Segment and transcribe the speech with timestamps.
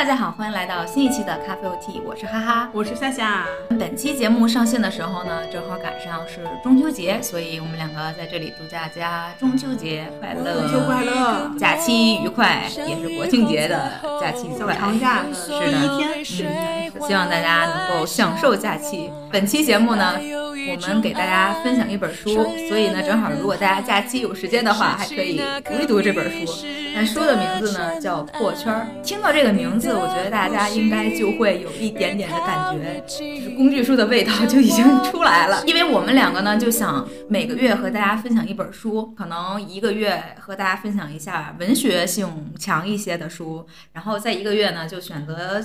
[0.00, 3.44] 大家好，欢迎来到新一期的咖啡 OT，我是哈哈，我是夏夏。
[3.78, 15.22] 本期节目上线的时候呢，正好赶上是中秋节，所以我们两个在这里祝大家中秋节快乐，中秋快乐，假期愉快，也是国庆节的假期快，长假。
[15.34, 19.10] 是的一天，嗯，希望大家能够享受假期。
[19.32, 22.34] 本期节目呢，我们给大家分享一本书，
[22.68, 26.52] 所以呢，正好如果大家假期有时间的话，还可以读一读这本书。
[26.92, 35.62] 那书的名字呢叫《破圈儿》，听到这个名字，我觉得大家应该就会有一点点的感觉，就是工具书的味道就已经出来了。
[35.66, 45.64] 因为我们两个呢，就想每个月和大家分享一本书，可能一个月和大家分享一下文学性强一些的书，然后在一个月呢就选择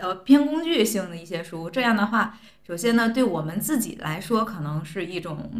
[0.00, 1.70] 呃偏工具性的一些书。
[1.70, 5.50] 这样的话，首先呢，对我们自己来说，可能是一种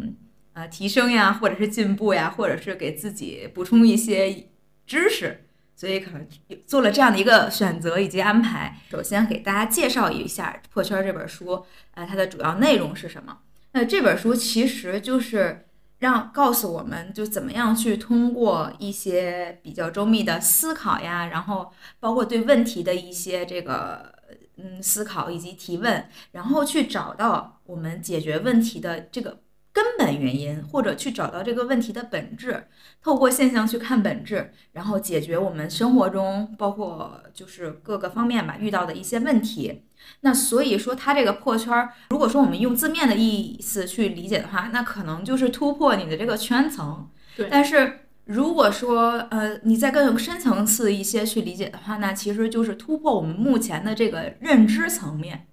[0.53, 4.47] 呃提升呀，或者是进步呀，或者是给自己补充一些。
[4.89, 5.43] 知识，
[5.75, 6.25] 所以可能
[6.65, 8.77] 做了这样的一个选择以及安排。
[8.89, 13.39] 首先给大家介绍一下《破圈》这本书，呃，它的主要内容是什么？
[13.73, 15.65] 那这本书其实就是
[15.99, 24.13] 让告诉我们就怎么样去通过一些比较周密的思考呀，然后包括对问题的一些这个
[24.57, 29.41] 嗯思考以及提问，然后去找到我们解决问题的这个。
[29.73, 32.65] 根本原因，或者去找到这个问题的本质，
[32.99, 39.83] 透过现象去看本质，然后解决我们生活中包括就是各个方面吧遇到的一些问题。
[40.21, 47.07] 那所以说，它这个破圈儿，如果说我们用字面的意思去理解的话，那可能就是突破你的这个圈层。
[47.35, 47.47] 对。
[47.47, 55.47] 但是如果说呃你再更深层次一些去理解的话，那其实就是突破我们目前的这个认知层面。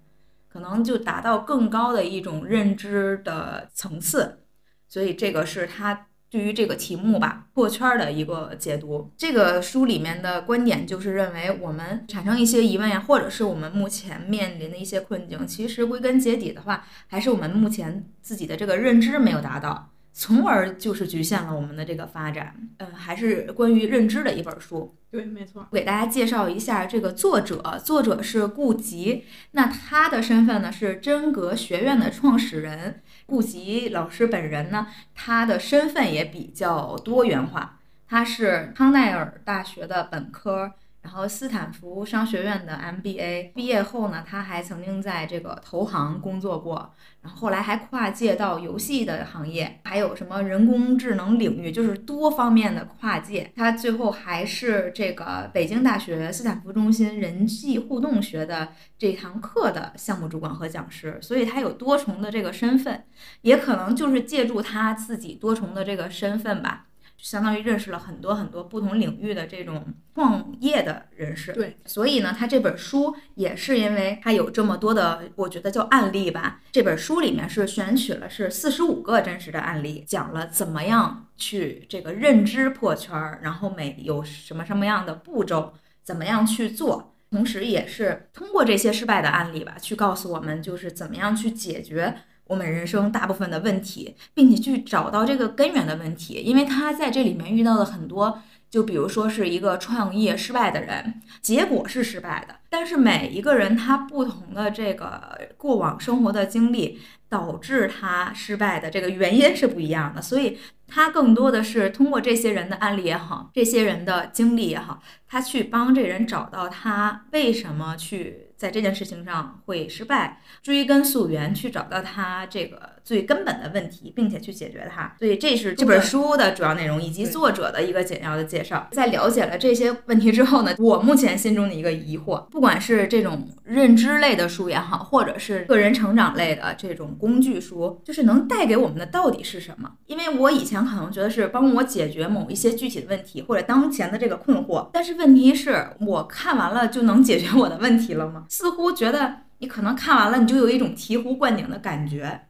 [0.47, 4.39] 可能就达到更高的一种认知的层次，
[4.87, 9.11] 所以这个是他对于这个题目吧破圈的一个解读。
[9.17, 19.91] 这个书里面的观点就是认为，我们产生一些疑问呀，或者是我们目前面临的一些困境，其实归根结底的话，还是我们目前自己的这个认知没有达到。
[20.17, 24.95] 从而就是局限了我们的这个发展，嗯，还是关于认知的一本书。
[25.11, 25.67] 对，没错。
[25.73, 33.01] 给大家介绍一下这个作者，作者是顾吉，那他的身份呢是真格学院的创始人。
[33.25, 40.71] 顾吉老师本人呢，他的身份也比较多元化，他是康奈尔大学的本科。
[41.05, 53.51] 然后斯坦福商学院的 MBA 毕业后呢，他还曾经在这个投行工作过，然后后来还跨界到游戏的行业，还有什么人工智能领域，就是多方面的跨界。
[53.55, 63.05] 他最后还是这个北京大学斯坦福中心人际互动学的这堂课的项目主管和讲师，所以他有多重的这个身份，
[63.41, 66.87] 也可能就是借助他自己多重的这个身份吧。
[67.17, 76.61] 相当于认识了很多很多不同领域的这种创业的人士，对，所以呢，他这本书也是因为他有这么多的，我觉得叫案例吧。
[76.71, 92.15] 这本书里面是选取了是四十五个真实的案例，讲了怎么样去这个认知破圈儿，然后每有什么什么样的步骤，怎么样去做，同时也是通过这些失败的案例吧，去告诉我们就是怎么样去解决。
[92.47, 118.44] 我们人生大部分的问题，并且去找到这个根源的问题，因为他在这里面遇到了很多，就比如说是一个创业失败的人，结果是失败的，但是每一个人他不同的这个过往生活的经历，导致他失败的这个原因是不一样的，所以他更多的是通过这些人的案例也好，这些人的经历也好，他去帮这人找到他为什么去。
[118.57, 125.13] 在这件事情上会失败，追根溯源去找到他这个最根本的问题，并且去解决它。
[125.19, 128.87] 所以这是这本书的主要内容以及作者的一个简要的介绍。
[128.91, 139.91] 在了解了这些问题之后呢，我目前心中的一个疑惑，不管是这种认知类的书也好，或者是个人成长类的这种工具书，就是能带给我们的到底是什么？
[140.05, 148.44] 因为我以前可能觉得是帮我解决某一些具体的问题或者当前的这个困惑，但是问题是我看完了就能解决我的问题了吗？
[148.49, 152.47] 似乎觉得你可能看完了，你就有一种醍醐灌顶的感觉，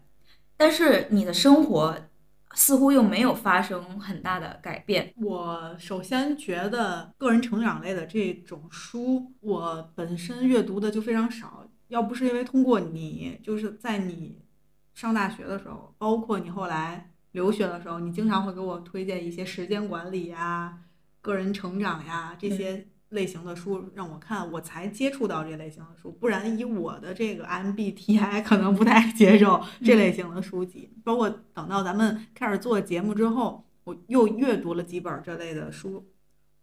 [0.57, 1.95] 但是你的生活
[2.53, 5.13] 似乎又没有发生很大的改变。
[5.17, 11.69] 我首先觉得个人成长类的这种书，我本身阅读的就非常少。
[11.89, 14.41] 要不是因为通过你，就是在你
[14.93, 20.79] 上大学的时候，包括你后来留学的时候，你经常会给我推荐一些时间管理呀、
[21.21, 22.87] 个人成长呀这些。
[23.15, 30.91] 类型的书让我看，我才接触到这类型的书，不然以我的这个 MBTI 可能不太接受这类型的书籍。
[31.03, 36.05] 包括等到咱们开始做节目之后，我又阅读了几本这类的书，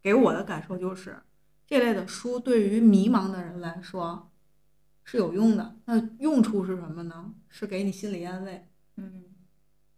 [0.01, 1.17] 给我的感受就是，
[1.67, 4.31] 这类的书对于迷茫的人来说
[5.03, 5.77] 是有用的。
[5.87, 7.35] 那用处是什么呢？
[7.49, 8.69] 是给你心理安慰。
[8.97, 9.25] 嗯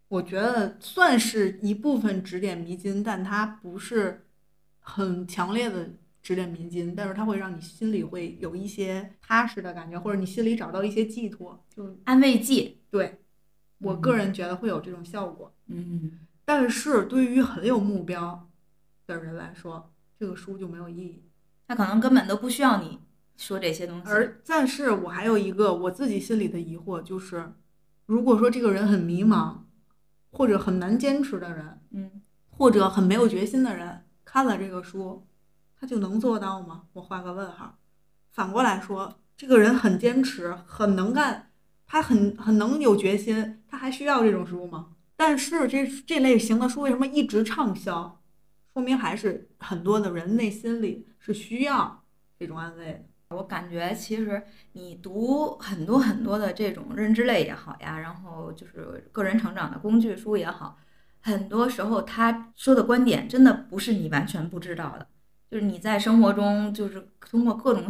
[0.09, 4.27] 我觉得算是一部分指点迷津，但它不是
[4.79, 5.91] 很强烈的
[6.25, 11.62] 指点迷津，但是它会让你心里会有一些踏实的感觉，或者你心里找到一些寄托。
[11.69, 12.81] 就安慰剂。
[12.91, 13.21] 对
[13.79, 15.55] 我个人觉得会有这种效果。
[15.67, 18.49] 嗯但是对于很有目标
[19.06, 21.23] 的人来说，这个书就没有意义。
[21.69, 23.00] 他可能根本都不需要你
[23.37, 24.11] 说这些东西。
[24.11, 27.53] 而但是我还有一个我自己心里的疑惑，就是
[28.06, 29.59] 如果说这个人很迷茫，
[30.31, 35.26] 或者很难坚持的人，嗯，或者很没有决心的人，看了这个书，
[35.85, 36.85] 他就能做到吗？
[36.95, 37.77] 我画个问号。
[38.33, 41.51] 反过来说，这个人很坚持，很能干，
[41.87, 44.93] 他很很能有决心，他还需要这种书吗？
[45.15, 48.19] 但是这这类型的书为什么一直畅销？
[48.73, 52.03] 说明还是很多的人内心里是需要
[52.39, 53.37] 这种安慰的。
[53.37, 54.43] 我感觉其实
[54.73, 60.79] 你读很多很多的这种认知类也好呀，然后就是个人成长的工具书也好，
[61.21, 65.07] 很多时候他说的观点真的不是你完全不知道的，
[65.50, 67.85] 就是你在生活中就是通过各种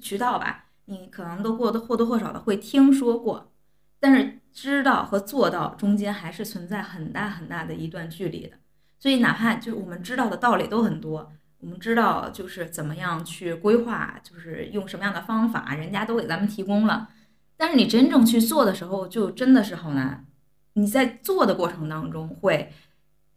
[0.00, 3.52] 渠道吧，你可能都过得或多或少的会听说过，
[4.00, 8.56] 但是知道和做到中间还是存在很大很大的一段距离的。
[8.98, 17.08] 所以哪怕就是我们知道的道理都很多，我们知道就是怎么样去规划，就是用什么样的方法，人家都给咱们提供了。
[17.56, 20.26] 但是你真正去做的时候，就真的是好难。
[20.74, 22.72] 你在做的过程当中会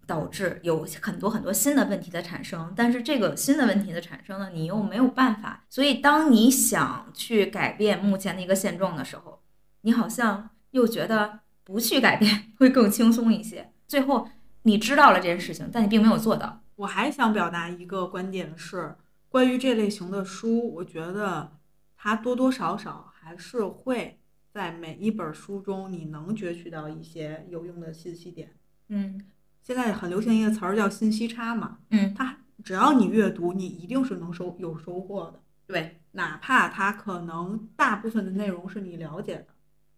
[0.06, 5.66] 导致有很多很多新的问题的产生，但是这个新的问题的产生呢，你又没有办法。
[5.70, 9.42] 所以当你想去改变目前的一个现状的时候，
[9.82, 13.72] 你好像又觉得不去改变会更轻松一些。
[13.88, 14.28] 最后
[14.64, 16.62] 你知道了这件事情，但你并没有做到。
[16.76, 18.96] 我还想表达一个观点是，
[19.30, 21.54] 关于这类型的书，我觉得
[21.96, 24.20] 它多多少少还是会
[24.52, 28.56] 在每一本书中，你能攫取到一些有用的信息点。
[28.90, 29.20] 嗯
[29.66, 39.48] 现在很流行一个词儿叫信息差嘛，嗯，它只要你阅读，你一定是能收有收获的，对，哪怕它可能大部分的内容是你了解的，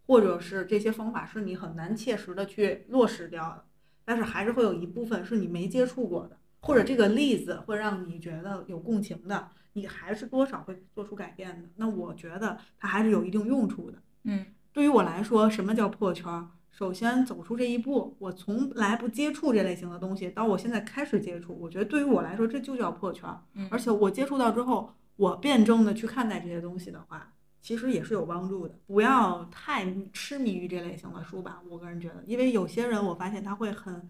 [0.05, 3.65] 或者是这些方法是你很难切实的去落实掉的，
[4.05, 11.67] 但是还是会有一部分是你没接触过的，或者这个例子会让你觉得有共情的，你还是多少会做出改变的。
[11.75, 13.97] 那我觉得它还是有一定用处的。
[14.23, 16.47] 嗯对于我来说，什么叫破圈儿？
[16.77, 23.41] 首先走出这一步，我从来不接触这类型的东西，到我现在开始接触，我觉得对于我来说，这就叫破圈儿。
[23.55, 27.33] 嗯而且我接触到之后，我辩证的去看待这些东西的话，
[27.63, 28.77] 其实也是有帮助的。
[28.85, 34.09] 不要太痴迷于这类型的书吧，我个人觉得，因为有些人我发现他会很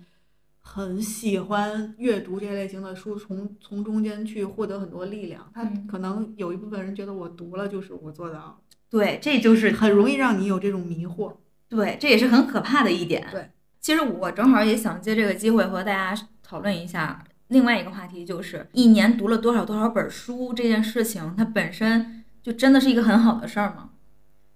[0.59, 5.49] 很喜欢阅读这类型的书，从从中间去获得很多力量。
[5.53, 8.57] 他嗯可能有一部分人觉得我读了就是我做到了，
[8.89, 11.33] 对，这就是很容易让你有这种迷惑。
[11.69, 13.27] 对，这也是很可怕的一点。
[13.31, 13.49] 对，
[13.79, 23.89] 其实我正好也想借这个机会和大家讨论一下另外一个话题，就是一年读了多少多少本书这件事情，它本身就真的是一个很好的事儿吗？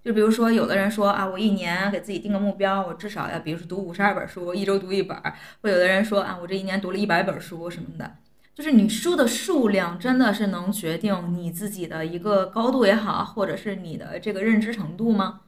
[0.04, 5.32] 就比如说，有的人说啊，我一年给自己定个目标，我至少要，比如说读五十二本书，一周读一本儿；
[5.62, 8.16] 或有的人说啊，我这一年读了一百本书什么的。
[8.56, 15.42] 就是你书的数量真的是能决定你自己的一个高度也好，或者是你的这个认知程度吗？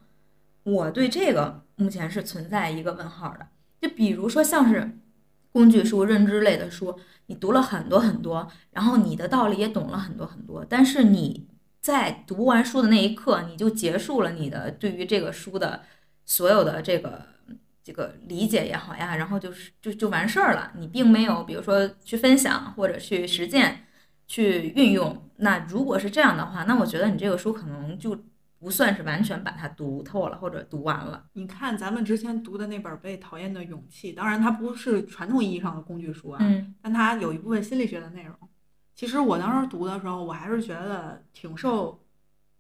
[0.64, 3.48] 我对这个目前是存在一个问号的。
[3.82, 4.98] 就比如说像是
[5.52, 11.48] 工具书、认知类的书，你读了很多很多，然后你的道理也懂了很多很多，但是你
[11.82, 15.84] 在读完书的那一刻，你就结束了你的对于这个书的
[16.26, 17.28] 所有的这个
[17.84, 23.86] 这个理解也好呀，然后就是就就完事儿了，你并没有比如说去分享或者去实践、
[24.26, 25.30] 去运用。
[25.38, 28.18] 那如果是这样的话，那我觉得你这个书可能就
[28.64, 31.26] 不算是完全把它读透了或者读完了。
[31.34, 38.34] 你看咱们之前读的那本《被讨厌的勇气》，当然它不是传统意义上的工具书啊，嗯但它有一部分心理学的内容。
[38.96, 42.02] 其实我当时读的时候，我还是觉得挺受，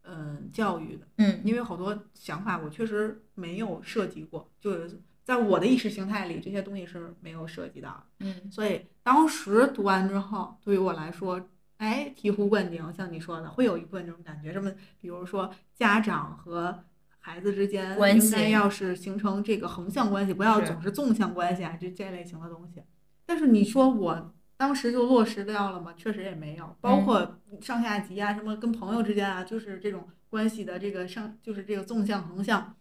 [0.01, 8.03] 嗯、教育的，嗯因为好多想法我确实没有涉及过，就是在我的意识形态里，这些东西是没有涉及到的。
[8.25, 11.39] 嗯所以当时读完之后，对于我来说，
[11.83, 14.53] 哎，醍醐灌顶，像你说的，会有一部分这种感觉。
[14.53, 14.71] 什么，
[15.01, 16.85] 比如说家长和
[17.19, 22.81] 孩子之间关系应该要是形成这个横向关系，不要总是纵向关系啊，这这类型的东西。
[23.25, 25.93] 但是你说我当时就落实掉了吗？
[25.97, 32.77] 确实也没有，包括上下级啊，什么跟朋友之间啊，就是这种关系的这个上，就是这个纵向横向，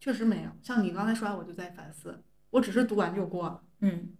[0.00, 0.50] 确实没有。
[0.60, 4.10] 像你刚才说完，我就在反思，我只是读完就过了，嗯。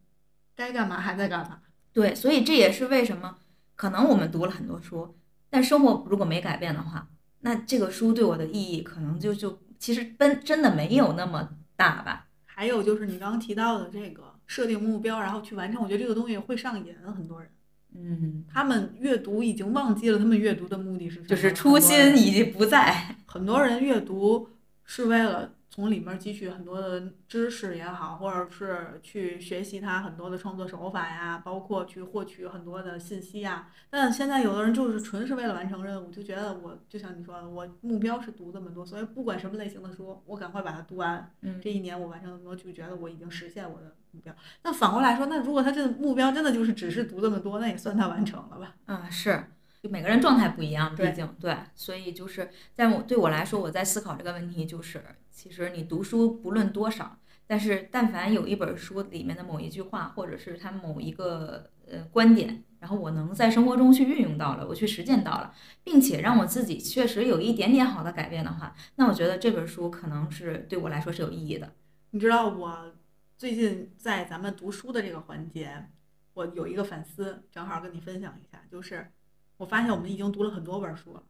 [0.55, 1.63] 该干嘛还在干嘛。
[1.93, 3.39] 对，所以这也是为什么
[3.81, 5.17] 可能我们读了很多书，
[5.49, 7.09] 但生活如果没改变的话，
[7.41, 12.27] 那这个书对我的意义可能就就其实真真的没有那么大吧。
[12.45, 17.49] 还有就是你刚刚提到的这个设定目标，然后去完成，我觉得这个东西会上瘾很多人。
[17.95, 23.17] 嗯，他们阅读已经忘记了他们阅读的目的是什么，就是初心已经不在。
[23.25, 24.51] 很多人阅读
[24.85, 25.55] 是为了。
[25.73, 33.69] 从里面汲取很多的知识也好，或者是去学习他很多的创作手法呀，包括去获取很多的信息呀。
[33.89, 41.33] 但现在有的人就是纯是为了完成任务，就觉得我就像你说的，我目标是读这么多，所以不管什么类型的书，我赶快把它读完。
[41.43, 44.35] 嗯，这一年我完成那么多，就觉得我已经实现我的目标。
[44.65, 48.75] 那反过来说，那如果他这个目标真的就是只是读这么多，那也算他完成了吧？
[48.87, 49.45] 嗯，是。
[49.83, 55.03] 就每个人状态不一样，毕竟对，所以就是在我对我来说，我在思考这个问题，就是
[55.41, 71.73] 其实你读书不论多少，但是但凡有一本书里面的某一句话，或者是它某一个呃观点，然后我能在生活中去运用到了，我去实践到了，并且让我自己确实有一点点好的改变的话，那我觉得这本书可能是对我来说是有意义的。
[72.11, 72.93] 你知道我
[73.39, 75.87] 最近在咱们读书的这个环节，
[76.35, 79.11] 我有一个反思，正好跟你分享一下，就是。
[79.57, 81.23] 我发现我们已经读了很多本书了，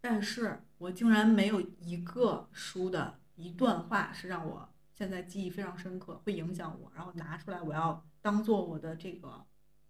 [0.00, 9.44] 但是我竟然没有一个书的一段话是让我现在记忆非常深刻，会影响我，然后拿出来我要当做我的这个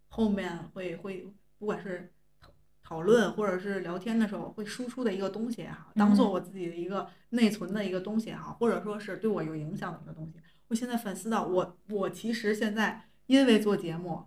[0.09, 2.51] 后面会会不管是讨
[2.83, 10.39] 讨论或者是聊天的时候会输出的一个东西也好，当做我自己的一个内存的一个东西也好，或者说是对我有影响的一个东西。
[10.69, 14.25] 我现在反思到，我我其实现在因为做节目，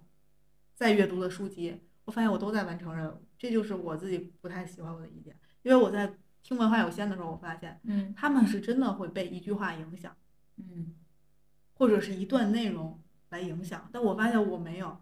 [0.73, 1.81] 在阅读的书籍。
[2.05, 5.35] 我发现我都在完成任务，这就是我自己不太喜欢我的一点。
[5.63, 6.15] 因为我在
[6.47, 10.15] 听文化有限的时候，我发现，嗯，他们是真的会被一句话影响，
[10.57, 10.93] 嗯，
[11.73, 13.89] 或者是一段内容来影响。
[13.91, 14.95] 但我发现我没有。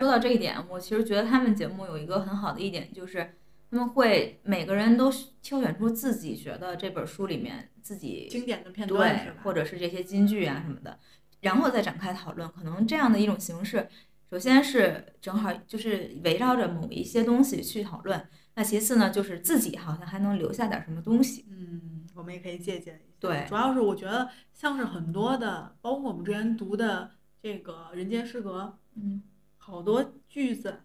[0.00, 3.36] 说到这一点，我其实觉得他们节目有一个很好的一点，就是
[3.70, 5.08] 他们会每个人都
[5.40, 10.98] 挑选出自己觉得这本书里面自己经典的片段，对，或者是这些金句啊什么的，
[11.42, 12.50] 然后再展开讨论。
[12.50, 13.88] 可能这样的一种形式。
[14.28, 18.26] 首先是正好就是围绕着某一些东西去讨论，
[18.56, 21.44] 那其次呢，就是自己好像还能留下点什么东西。
[21.50, 23.16] 嗯，我们也可以借鉴一下。
[23.18, 27.10] 对，主要是我觉得像是很多的，包括我们之前读的
[27.42, 29.22] 这个《人间失格》，嗯，
[29.58, 30.82] 好多句子，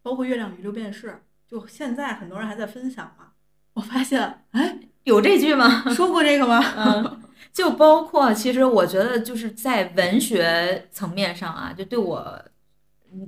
[0.00, 1.08] 包括《月亮与六便士》，
[1.46, 3.32] 就现在很多人还在分享嘛。
[3.74, 5.68] 我发现，哎，有这句吗？
[5.92, 6.62] 说过这个吗？
[6.76, 7.20] 嗯，
[7.52, 12.42] 就包括其实我觉得就是在文学层面上啊，就对我。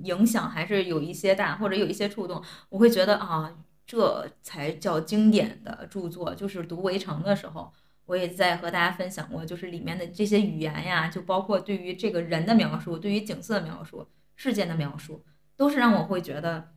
[0.03, 3.53] 影响还是有一些大，或者有一些触动，我会觉得啊，
[3.87, 6.35] 这才叫经典的著作。
[6.35, 7.73] 就是读《围城》的时候，
[8.07, 15.25] 我也在和大家分享过，就是里面的这些语言呀，就包括对于这个人的描述，对于景色的描述，事件的描述，
[15.57, 16.73] 都是让我会觉得，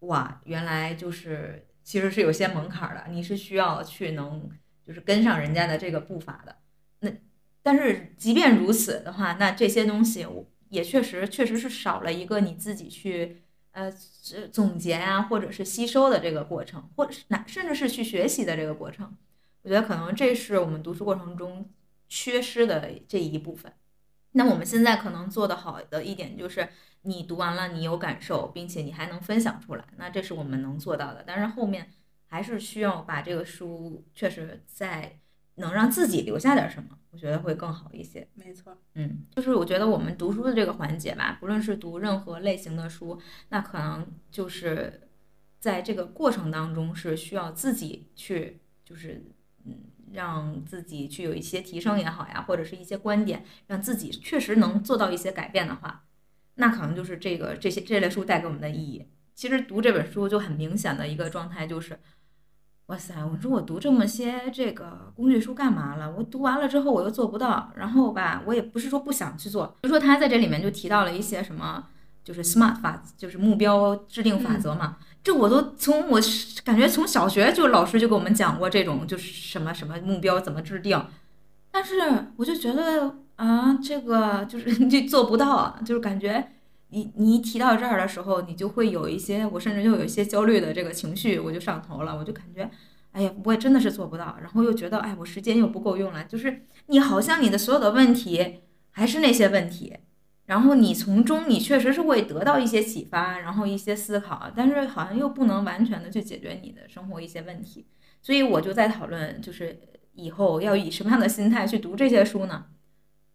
[0.00, 4.48] 哇，原来就是其实是有些门槛的，你是需要去能
[4.86, 6.56] 就是跟上人家的这个步伐的。
[7.00, 7.10] 那
[7.62, 10.46] 但是即便如此的话，那这些东西我。
[10.70, 13.92] 也确实，确实是少了一个你自己去呃
[14.50, 19.16] 总结啊，或者是吸收的这个过程，或者是哪甚至是去学习的这个过程。
[19.62, 21.70] 我觉得可能这是我们读书过程中
[22.08, 23.72] 缺失的这一部分。
[24.32, 26.68] 那我们现在可能做的好的一点就是，
[27.02, 31.24] 你读完了你有感受，并且你还能分享出来，那这是我们能做到的。
[31.26, 31.90] 但是后面
[32.26, 35.18] 还是需要把这个书确实在。
[35.56, 38.26] 能让自己留下点什么，我觉得会更好一些。
[38.34, 45.08] 没错，嗯，就是我觉得我们读书的这个环节吧，不论是读任何类型的书，那可能就是
[45.58, 49.24] 在这个过程当中是需要自己去，就是
[49.64, 49.74] 嗯，
[50.12, 56.04] 让自己去有一些提升也好呀，或者是一些观点，让自己确实能做到一些改变的话，
[56.54, 59.08] 那可能就是这个这些这类书带给我们的意义。
[59.34, 61.98] 其实读这本书就很明显的一个状态就是。
[62.90, 63.14] 哇塞！
[63.24, 66.12] 我说我读这么些这个工具书干嘛了？
[66.18, 69.68] 我读完了之后我又做不到，然后吧，我也不是说不想去做。
[69.80, 71.84] 比如说他在这里面就提到了一些什么，
[72.24, 74.96] 就是 SMART 法，就是目标制定法则嘛。
[75.22, 76.20] 这我都从我
[76.64, 81.00] 感觉从小学就老师就给我们讲过这种，就是什么什么目标怎么制定。
[81.70, 81.94] 但是
[82.34, 86.54] 我就觉得啊，这个就是 你做不到，就是感觉。
[86.92, 92.68] 你你一提到这儿的时候，你就会有一些，我甚至就有一些焦虑的这个情绪，我就上头了，我就感觉，
[93.12, 99.96] 哎呀，我也真的是做不到，然后又觉得，哎，我时间又不够用了，就是你好像你的所有的问题还是那些问题，
[100.46, 107.86] 然后你从中你确实是会得到一些启发，然后一些思考，但是好像又不能完全的去解决你的生活一些问题，
[108.20, 109.80] 所以我就在讨论，就是
[110.14, 112.66] 以后要以什么样的心态去读这些书呢？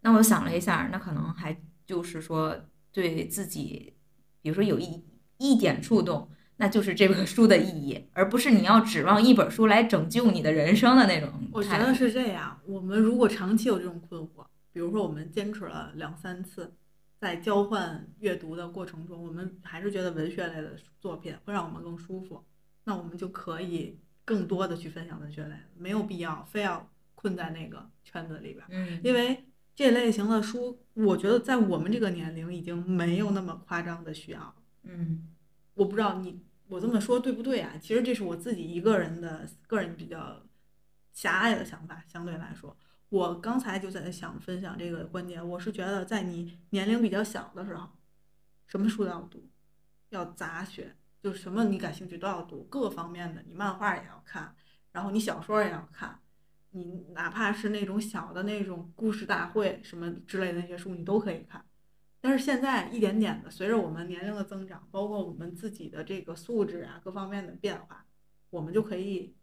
[0.02, 2.58] 那我想了一下，那可能还就是说。
[2.96, 3.94] 对自己，
[4.42, 5.04] 比如说有一
[5.38, 11.30] 一点触动，那就是这本书的意义，而不是你要指望一本书来拯救你的人生的那种。
[11.52, 12.58] 我觉得是这样。
[12.66, 16.74] 我们如果长期有这种困惑，比如说我们坚持了两三次，
[17.20, 22.42] 在交换阅读的过程中，我们还是觉得文学类的作品会让我们更舒服，
[22.86, 28.66] 那我们就可以更多的去分享文学类，没有必要非要困在那个圈子里边。
[28.70, 29.44] 嗯，因为
[29.76, 34.56] 这类型的书，我觉得在我们这个年龄已经没有那么夸张的需要。
[34.84, 35.28] 嗯，
[35.74, 37.74] 我不知道你我这么说对不对啊？
[37.82, 40.42] 其实这是我自己一个人的个人比较
[41.12, 42.78] 狭隘的想法，相对来说，
[43.10, 45.46] 我刚才就在想分享这个观点。
[45.46, 47.90] 我是觉得在你年龄比较小的时候，
[48.68, 49.50] 什么书都要读，
[50.10, 54.56] 要杂学，就什么你感兴趣都要读，各方面的，你漫画也要看，
[54.94, 56.20] 然后你小说也要看，
[56.76, 61.66] 你哪怕是那种小的那种故事大会什么之类的那些书，你都可以看。
[62.20, 68.06] 但是现在一点点的，随着我们年龄的增长，包括我们自己的这个素质啊各方面的变化，
[68.50, 69.34] 我们就可以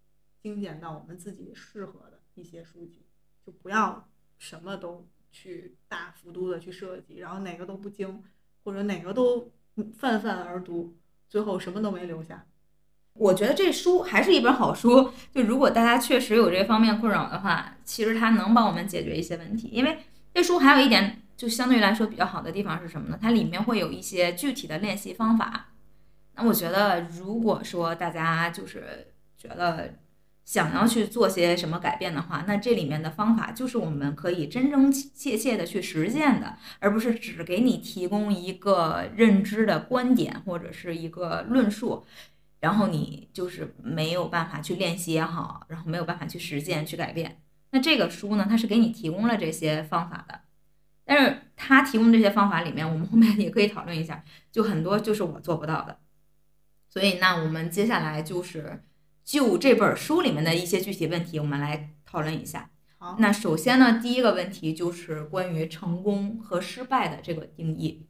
[0.43, 3.07] 精简到我们自己适合的一些书籍，
[3.47, 8.23] 就不要什么都去大幅度的去设计，然后哪个都不精，
[8.63, 9.51] 或者哪个都
[9.95, 10.99] 泛泛而读，
[11.31, 12.47] 最后什么都没留下。
[13.15, 15.13] 我觉得这书还是一本好书。
[15.35, 19.69] 就如果大家确实有这方面困扰的话，其实它能帮我们解决一些问题。
[19.73, 19.99] 因为
[20.35, 21.19] 这书还有一点。
[21.35, 23.19] 就相对来说比较好的地方是什么呢？
[23.21, 25.71] 它里面会有一些具体的练习方法。
[26.37, 29.95] 那我觉得，如果说大家就是觉得
[30.45, 42.05] 想要去做些什么改变的话，那这里面的方法就是我们可以真真切切的去实践的，而不是只给你提供一个认知的观点或者是一个论述，
[42.63, 47.43] 然后你就是没有办法去练习也好，然后没有办法去实践去改变。
[47.73, 50.43] 那这个书呢，它是给你提供了这些方法的。
[51.05, 55.99] 但是它提供这些方法里面，我们后面也可以讨论一下，就很多就是我做不到的。
[56.89, 58.85] 所以那我们接下来就是
[59.25, 62.71] 就这本书里面的一些具体问题，我们来讨论一下。
[62.97, 68.07] 好，那首先呢，第一个问题就是关于成功和失败的这个定义。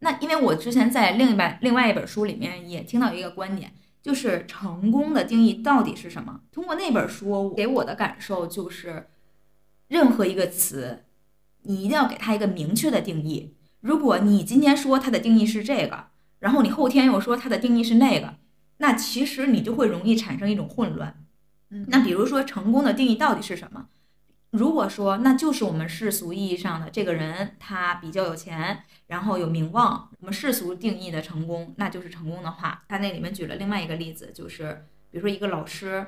[0.00, 6.40] 那因为我之前在另一本另外一本书里面也听到一个观点，就是成功的定义到底是什么？
[6.52, 9.08] 通过那本书给我的感受就是，
[9.88, 11.02] 任何一个词。
[11.68, 13.56] 你一定要给它一个明确的定义。
[13.80, 18.36] 如果你今天说它的定义是这个，然后你后天又说它的定义是那个，
[18.76, 21.24] 那其实你就会容易产生一种混乱。
[21.70, 23.88] 嗯，那比如说成功的定义到底是什么？
[24.50, 36.06] 如果说那就是我们世俗意义上的这个人他比较有钱，然后有名望，我们世俗定义的成功那就是成功的话，他那里面举了另外一个例子，就是比如说一个老师。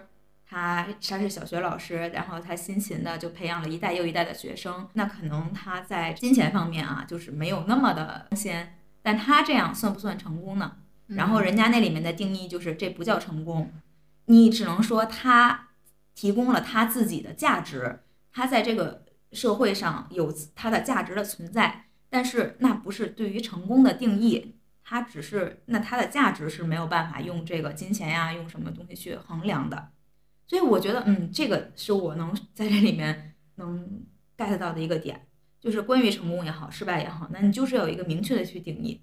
[0.50, 4.88] 他他是小学老师，然后他辛勤的就培养了一代又一代的学生。
[4.94, 10.76] 那可能他在金钱方面啊，就是没有那么的先，但他这样算不算成功呢？
[11.08, 13.70] 然后人家那里面的定义就是这不叫成功，
[14.24, 15.68] 你只能说他
[16.14, 18.00] 提供了他自己的价值，
[18.32, 29.90] 他在这个社会上有他的价值的存在，但是那不是对于成功的定义，它只是那它的价值是没有办法用这个金钱呀，用什么东西去衡量的。
[30.46, 34.02] 所以我觉得，嗯，这个是我能在这里面能
[34.36, 35.26] get 到的一个点，
[35.60, 39.02] 就是关于成功也好，失败也好，那你就是有一个明确的去定义，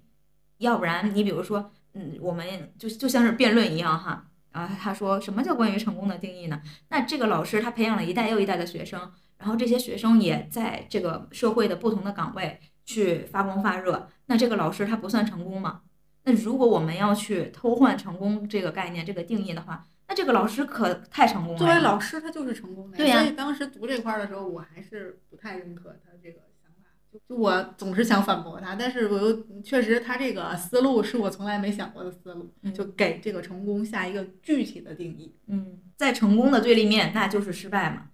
[0.58, 6.60] 要不然你比如说，嗯，我们就就像是辩论一样哈，啊，他说什么叫关于成功的定义呢？
[6.88, 15.82] 那这个老师他培养了一代又一代的学生，然后这些学生也在这个社会的不同的岗位去发光发热，那这个老师他不算成功吗？
[16.22, 21.58] 那如果我们要去偷换成功这个概念、这个定义的话，那这个老师可太成功了。
[21.58, 22.96] 作为老师，他就是成功的。
[22.96, 23.20] 对呀。
[23.20, 26.88] 所以当时读这块儿的时候，我还是不太认可他这个想法。
[27.28, 32.52] 就我总是想反驳他，但是我又确实他这个思路是我从来没想过的思路。
[32.72, 35.36] 就给这个成功下一个具体的定义。
[35.46, 38.10] 嗯，在成功的对立面，那就是失败嘛。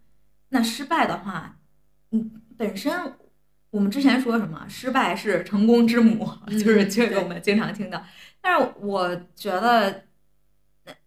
[0.50, 1.58] 那失败的话，
[2.10, 2.92] 嗯，本身
[3.72, 8.00] 我们之前说什么，失败是成功之母，就是这个我们经常听到。
[8.40, 10.04] 但是我觉得。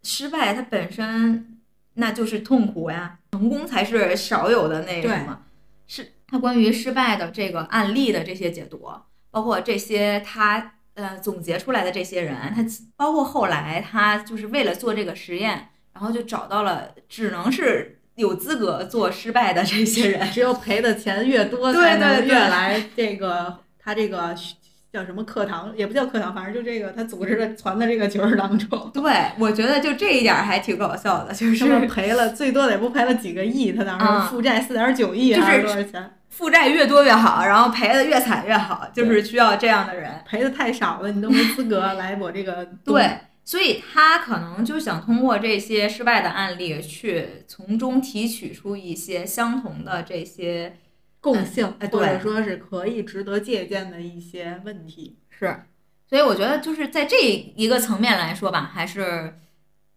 [0.02, 1.60] 失败它本身
[1.94, 5.42] 那就是痛苦呀，成功才是少有的那什么。
[5.86, 8.90] 是他关于失败的这个案例的这些解读，
[9.30, 12.64] 包括这些他呃总结出来的这些人，他
[12.96, 24.34] 包括后来他就是为了做这个实验，然后就找到了只能是有资格做失败的这些人，只有赔的钱越多，才能越来这个他这个。
[24.92, 36.10] 叫什么课堂也不叫课堂，反正就这个他组织的传的这个群儿当中，对我觉得就这一点还挺搞笑的，就是赔了最多的也不赔了几个亿，他当时负债四点九亿还是多少钱？
[36.30, 40.10] 负债越多越好，然后赔的越惨越好，就是需要这样的人。
[40.24, 42.66] 赔的太少了，你都没资格来我这个。
[42.82, 50.76] 对，所以他可能就想通过这些失败的案例，去从中提取出一些相同的这些
[51.20, 55.62] 共性，哎或者对说是可以值得借鉴的一些问题，是。
[56.08, 57.16] 所以我觉得就是在这
[57.54, 59.38] 一个层面来说吧，还是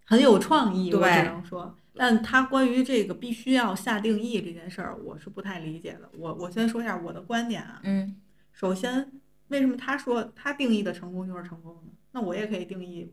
[0.06, 1.76] 很有创意，我对只能说。
[1.96, 6.08] 但他关于这个必须要下定义这件事儿，我是不太理解的。
[6.18, 7.80] 我我先说一下我的观点啊。
[7.84, 8.16] 嗯
[8.54, 9.12] 首先，
[9.48, 11.92] 为什么他说他定义的成功就是成功呢？
[12.12, 13.12] 那我也可以定义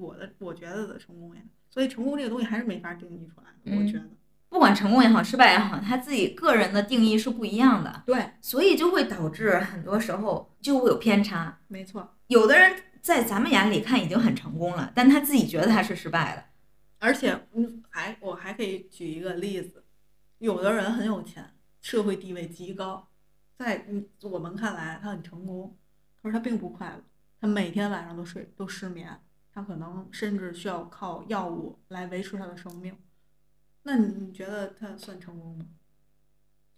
[0.00, 1.42] 我的我觉得的成功呀。
[1.68, 4.04] 所以成功这个东西还是没法定义出来的，我嗯觉得。
[4.48, 11.60] 不管成功也好，失败也好，他自己个人的定义是不一样的，对，所以就会导致很多时候就会有偏差。
[11.68, 12.16] 没错。
[12.26, 16.44] 有的人在咱们眼里看已经很成功了，但他自己觉得他是失败的。
[16.98, 19.84] 而且，嗯，还我还可以举一个例子，
[20.38, 23.08] 有的人很有钱，社会地位极高，
[23.56, 25.76] 在嗯我们看来他很成功，
[26.20, 27.02] 可是他并不快乐，
[27.40, 29.08] 他每天晚上都睡都失眠，
[29.60, 32.96] 他可能甚至需要靠药物来维持他的生命。
[33.82, 35.66] 那你你觉得他算成功吗？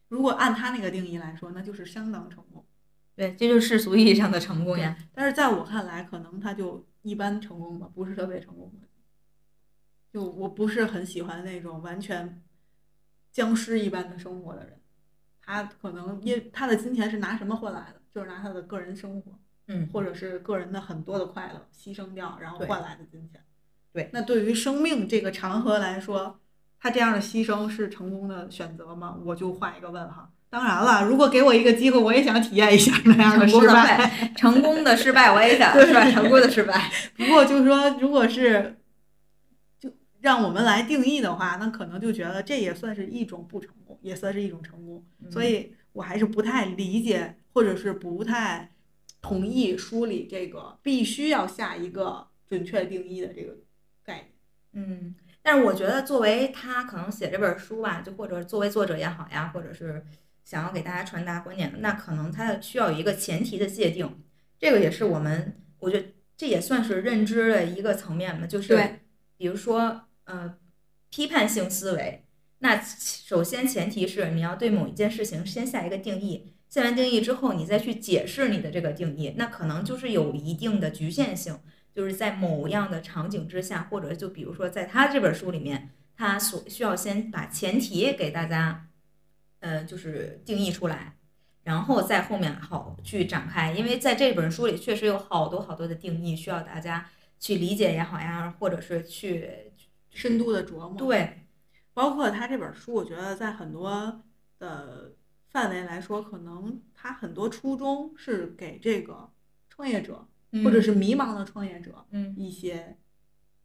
[0.08, 2.64] 如果按他那个定义来说，那就是相当成功。
[3.14, 4.96] 对，这就是世俗意义上的成功呀。
[5.14, 8.88] 但是在我看来，可能他就一般成功吧，不是特别成功的。
[10.12, 12.42] 就我不是很喜欢那种完全
[13.30, 14.80] 僵尸一般的生活的人，
[15.40, 18.02] 他可能因他的金钱是拿什么换来的？
[18.12, 23.40] 就是拿他的个人生活，嗯，或者是个人的很多的快乐牺牲掉，然后换来的金钱。
[23.92, 26.40] 对那对于生命这个长河来说，
[26.80, 29.18] 他这样的牺牲是成功的选择吗？
[29.24, 30.32] 我就画一个问号。
[30.50, 34.30] 当然了，如果给我一个机会，我也想体验一下那样的失败。
[34.36, 36.10] 成功的失败，我也想 是吧？
[36.10, 38.76] 成功的失败，不过就是说，如果是
[39.80, 45.02] 就让我们来定义的话，那可能就觉得这也算是一种不成功，也算是一种成功。
[45.30, 48.72] 所以我还是不太理解，或者是不太
[49.22, 53.56] 同意梳理这个必须要下一个准确定义的这个
[54.04, 54.26] 概念。
[54.72, 60.04] 嗯，但是我觉得作为他可能写这本书吧，就或者作为作者也好呀，或者是
[60.44, 64.22] 想要给大家传达观点，那可能他需要有一个前提的界定，
[64.58, 68.98] 这个也是我们，我觉得这也算是认知的一个层面嘛，就是
[69.36, 70.58] 比如说呃
[71.10, 72.24] 批判性思维，
[72.58, 81.60] 那首先前提是你要对某一件事情先下一个定义，下完定义之后，你再去解释你的这个定义，那可能就是有一定的局限性。
[81.94, 88.88] 就是在某样的场景之下，或者就比如说在他这本书里面，他所需要先把前提给大家，
[89.60, 91.18] 呃，就是定义出来，
[91.64, 93.74] 然后在后面好去展开。
[93.74, 99.74] 因为在这本书里确实有好多好多的定义需要大家去理解也好呀，或者是去
[100.08, 101.42] 深度的琢磨，，对，
[101.92, 104.22] 包括他这本书，我觉得在很多
[104.58, 105.12] 的
[105.52, 109.30] 范围来说，可能他很多初衷是给这个
[109.68, 110.26] 创业者
[110.64, 112.34] 或者是迷茫的创业者，嗯。
[112.36, 112.96] 一些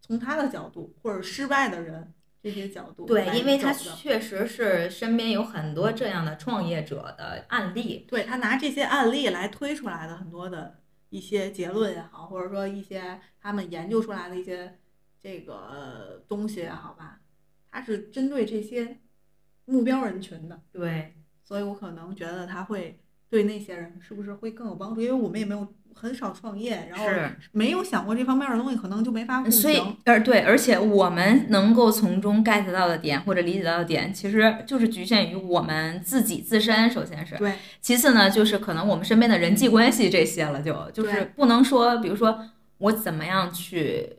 [0.01, 14.77] 从他的角度或者失败的人这些角度对，因为他确实是身边有很多这样的创业者的案例，对他拿这些案例来推出来的很多的一些结论也好，或者说一些他们研究出来的一些
[15.19, 17.19] 这个呃东西也好吧，
[17.69, 18.99] 他是针对这些
[19.65, 21.16] 目标人群的，对，
[21.47, 27.05] 所以我可能觉得他会对那些人是不是会更有帮助，因为我们也没有很少创业，然后。
[27.53, 36.91] 没有想过这方面的东西，可能就没法互所以行。，而对，而且我们能够从中 get 到的点或者理解到的点，其实就是局限于我们自己自身。
[36.91, 42.37] 首先是，对，其次呢，就是可能我们身边的人际关系这些了就，就是不能说，比如说
[42.79, 44.17] 我怎么样去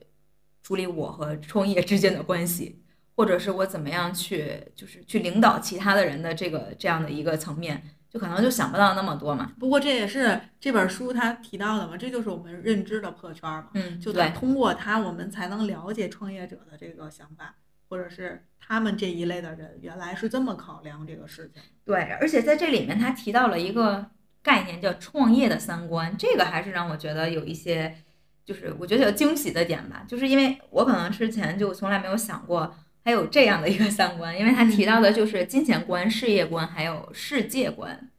[0.63, 2.81] 处理我和创业之间的关系，
[3.19, 9.51] 或者是我怎么样去就是去领导其他的人的这个这样的一个层面，就可能就想不到那么多嘛。
[9.59, 13.71] 不过这也是这本书他提到的嘛，这就是我们认知的破圈儿嘛。
[13.75, 17.57] 嗯，就对他通过他，我们才能了解创业者的这个想法，
[17.89, 21.61] 或者是他们这一类的人原来是这么考量这个事情。
[21.85, 24.13] 对，而且在这里面他提到了一个
[24.45, 27.97] 概念叫创业的三观，这个还是让我觉得有一些，
[28.45, 32.73] 就是我觉得有惊喜的点吧，就是因为我可能之前就从来没有想过
[33.09, 38.11] 还有这样的一个三观，因为他提到的就是金钱观、事业观还有世界观。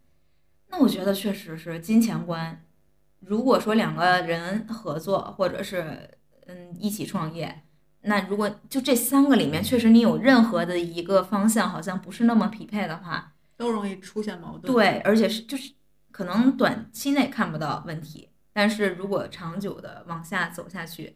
[0.69, 2.65] 那我觉得确实是金钱观，
[3.19, 6.09] 如果说两个人合作或者是
[6.47, 7.61] 嗯一起创业。
[8.01, 14.73] 那如果就这三个里面，确实你有任何的一个方向好像不是那么匹配的话，都容易出现矛盾。
[14.73, 15.71] 对，而且是就是
[16.09, 21.15] 可能短期内看不到问题，但是如果长久的往下走下去，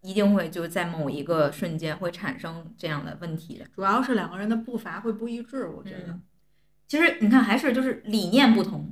[0.00, 3.64] 一定会就在某一个瞬间会产生这样的问题的。
[3.74, 6.08] 主要是两个人的步伐会不一致，我觉得。
[6.08, 6.22] 嗯
[6.88, 8.88] 其实你看，还是就是理念不同，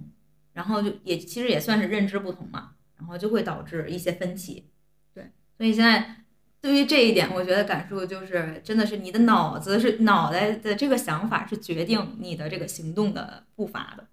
[0.52, 4.68] 然后就也其实也算是认知不同嘛，然后就会导致一些分歧。
[5.14, 6.16] 对，所以现在
[6.60, 14.08] 对于这一点，我觉得感受就是，真的是你的脑子是脑袋的这个想法是决定你的这个行动的步伐的。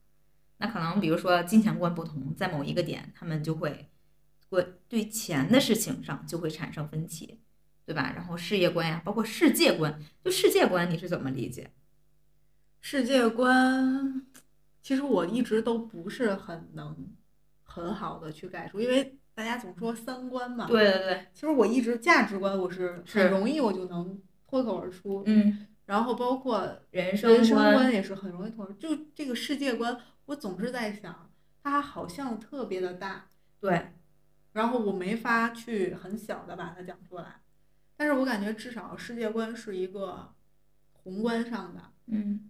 [0.58, 3.90] 那可能比如说金钱观不同，在某一个点，他们就会
[4.52, 7.40] 会对钱的事情上就会产生分歧，
[7.86, 8.14] 对吧？
[8.16, 11.72] 然后事业观呀，包括世界观，就世界观你是怎么理解？
[12.82, 14.26] 世界观，
[14.82, 16.96] 其实我一直都不是很能
[17.64, 20.68] 很好的去概述，因为大家总说三观嘛。。
[20.68, 28.74] 对对对，其实我一直价值观我是是很容易我就能脱口而出，嗯，然后包括人生人生观，观也是很容易脱口。
[28.74, 31.32] 就这个世界观，我总是在想，
[31.64, 33.94] 它好像特别的大，对，
[34.54, 37.42] 然后我没法去很小的把它讲出来，
[37.96, 40.34] 但是我感觉至少世界观是一个
[40.92, 42.50] 宏观上的，嗯，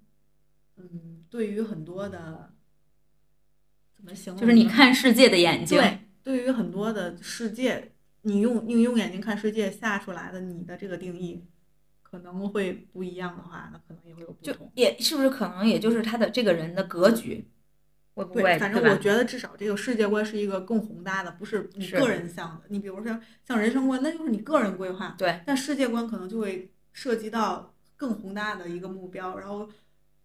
[0.77, 2.53] 嗯，对于很多的
[3.95, 4.41] 怎么形容？
[4.41, 7.91] 就是你看世界的眼睛，对，对于很多的世界，
[8.23, 11.43] 你用你用眼睛看世界下出来的你的这个定义
[12.01, 14.71] 可能会不一样的话，那可能也会有不就同。
[14.75, 17.47] 也是不是可能也就是他的这个人的格局，
[18.13, 18.41] 会不会？
[18.41, 22.61] 对，反正我觉得至少这个世界观是一个更宏大的，不是你个人向的。
[22.69, 29.69] 你比如说像人生观，那就是你个人规划，对，但世界观可能就会涉及到更宏大的一个目标，然后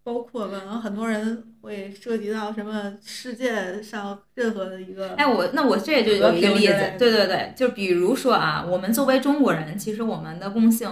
[0.03, 10.89] 包括可能很多人会涉及到什么世界上任何的一个，哎，我那我这就有一个例子对对对，就比如说啊，我们作为中国人，其实我们的共性，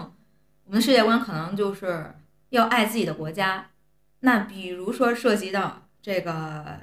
[0.65, 2.13] 我们的世界观可能就是
[2.51, 3.71] 要爱自己的国家。
[4.21, 6.79] 那比如说涉及到这个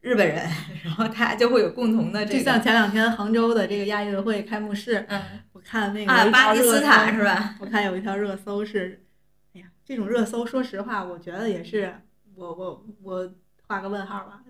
[0.00, 0.48] 日本人，
[0.82, 5.20] 然后他就会有共同的这个，就像前两天杭州的这个亚运会开幕式，嗯
[5.52, 7.54] 我看那个啊，巴基斯坦是吧？
[7.60, 9.04] 我看有一条热搜是，
[9.52, 11.94] 哎呀，这种热搜，说实话，我觉得也是，
[12.34, 13.34] 我我我
[13.66, 14.42] 画个问号吧。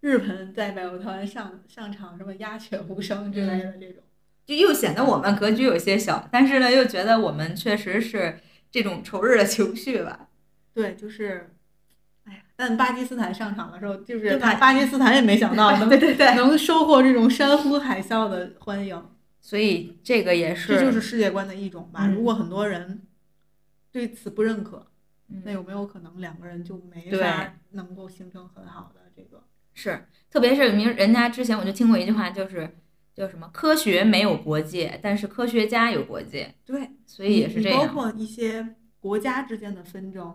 [0.00, 4.02] 日本代表团上上场什么鸦雀无声之类的这种，
[4.44, 8.38] 就又显得我们格局有些小，但是呢，又觉得我们确实是
[8.70, 10.28] 这种仇日的情绪吧。
[10.74, 11.54] 对，就是，
[12.56, 19.02] 但巴基斯坦上场的时候，就是巴巴基斯坦也没想到能对对对，能收获这种山呼海啸的欢迎，
[19.40, 22.06] 所以这个也是，这就是世界观的一种吧。
[22.06, 23.02] 嗯如果很多人
[23.90, 24.86] 对此不认可，
[25.28, 29.42] 嗯那有没有可能两个人就没法能够形成很好的这个？
[29.74, 32.76] 是，特别是明人家之前我就听过一句话，就是
[33.14, 37.86] 叫什么“科学没有国界，但是科学家有国界对，”，所以也是这样。
[37.86, 40.34] 包括一些国家之间的纷争、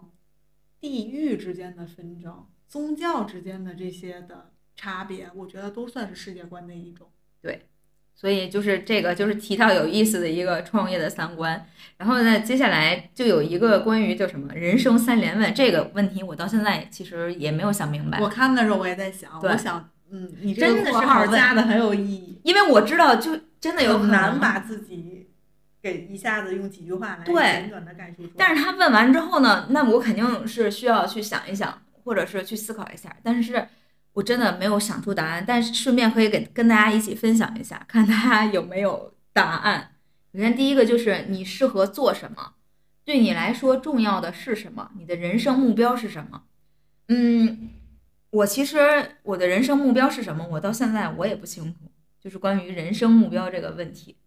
[0.88, 7.08] 地域之间的纷争、宗教之间的这些的差别，我觉得都算是世界观的一种。
[7.42, 7.68] 对
[8.16, 11.68] 所以就是这个，就是提到有意思的一个创业的三观。
[11.98, 25.27] 然后呢，接下来就有一个关于叫什么“人生三连问”这个问题，我到现在其实也没有想明白我，看的时候我也在想，我想，嗯，你这真个括号加的很有意义，因为我知道就真的有难把自己
[25.82, 28.34] 给一下子用几句话来对简短的概述出。
[28.38, 33.16] 但是他问完之后呢，那我肯定是需要去想一想，或者是去思考一下。
[33.24, 33.68] 但是
[34.14, 39.92] 我真的没有想出答案，但是顺便可以给跟大家一起分享一下， 看大家有没有答案。
[40.34, 42.54] 首先第一个就是你适合做什么，
[43.06, 46.44] 对你来说重要的是什么，你的人生目标是什么？
[47.08, 47.70] 嗯，
[48.32, 48.78] 我其实
[49.24, 51.80] 我的人生目标是什么，我到现在我也不清楚，
[52.20, 54.18] 就是关于人生目标这个问题。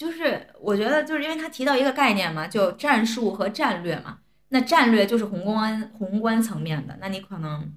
[0.00, 4.20] 就是我觉得，就是因为他提到一个概念嘛，就战术和战略嘛。
[4.48, 7.70] 那战略就是宏观宏观层面的，那你可能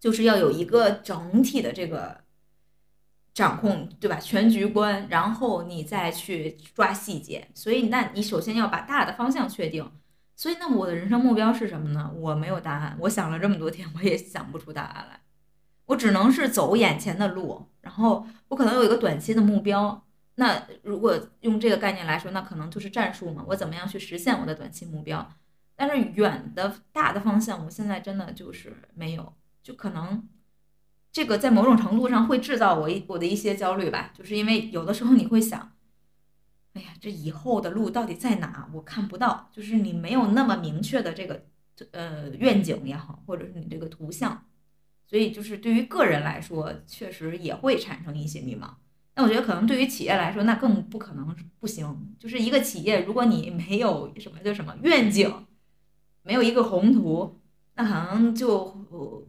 [0.00, 2.22] 就是要有一个整体的这个
[3.34, 4.16] 掌控，对吧？
[4.16, 7.46] 全局观，然后你再去抓细节。
[7.52, 9.92] 所以，那你首先要把大的方向确定。
[10.34, 12.10] 所以，那我的人生目标是什么呢？
[12.16, 12.96] 我没有答案。
[13.00, 15.20] 我想了这么多天，我也想不出答案来。
[15.84, 20.02] 我只能是走眼前的路，然后我可能有一个短期的目标。
[20.40, 25.28] 那如果用这个概念来说，那可能就是战术嘛，我怎么样去实现我的短期目标？
[25.74, 30.28] 但是远的大的方向，我现在真的就是没有，就可能
[31.10, 35.72] 这个在某种程度上会制造我一我的一些焦虑吧，就是因为有的时候你会想，
[36.74, 38.70] 哎呀，这以后的路到底在哪？
[38.72, 41.46] 我看不到，就是你没有那么明确的这个
[41.90, 44.44] 呃愿景也好，或者是你这个图像，
[45.04, 48.74] 所以就是对于个人来说，确实也会产生一些迷茫。
[49.18, 52.14] 那我觉得可能对于企业来说，那更不可能不行。
[52.20, 55.44] 就是一个企业，如果你没有什么叫什么愿景，
[56.22, 57.40] 没有一个宏图，
[57.74, 58.58] 那可能就
[58.90, 59.26] 呃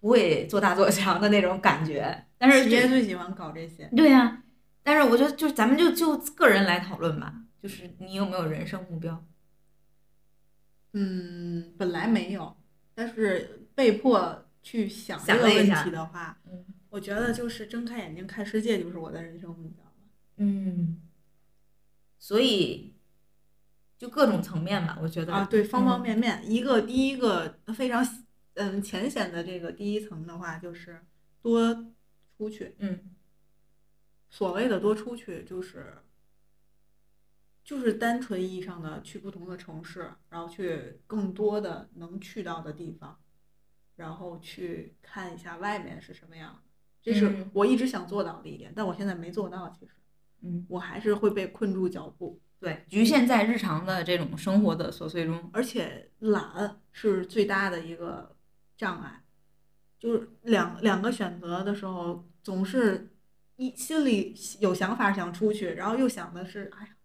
[0.00, 2.24] 不会做大做强的那种感觉。
[2.38, 3.86] 但是企业最喜欢搞这些。
[3.94, 4.42] 对呀、
[4.82, 9.22] 但是我觉得就咱们就就个人来讨论吧，就是你有没有人生目标？
[10.94, 12.56] 嗯，本来没有，
[12.94, 16.64] 但是被迫去想这个问题的话，嗯
[16.96, 19.92] 我觉得就是睁开眼睛看世界就是我的人生目标了。
[20.38, 21.02] 嗯，
[22.18, 22.94] 所以
[23.98, 26.42] 就各种层面吧，我觉得啊，对，方方嗯面面。
[26.50, 28.02] 一个第一个非常
[28.54, 31.04] 嗯浅显的这个第一层的话，就是
[31.42, 31.92] 多
[32.38, 32.74] 出去。
[32.78, 33.10] 嗯
[34.30, 35.98] 所谓的多出去，就是
[37.62, 43.20] 就是单纯意义上的去不同的城市，然后去更多的能去到的地方，
[43.96, 46.65] 然后去看一下外面是什么样的。
[47.06, 49.72] 这是嗯我一直想做到的一点，但我现在没做到。
[49.78, 49.92] 其实
[50.42, 55.48] 嗯，我还是会被困住脚步，对，局限在日常的这种生活的琐碎中。
[55.52, 58.34] 而且懒是最大的一个
[58.76, 59.22] 障碍。
[60.00, 63.12] 就是两两个选择的时候，总是
[63.54, 66.96] 一心里有想法想出去，然后又想的是，哎呀，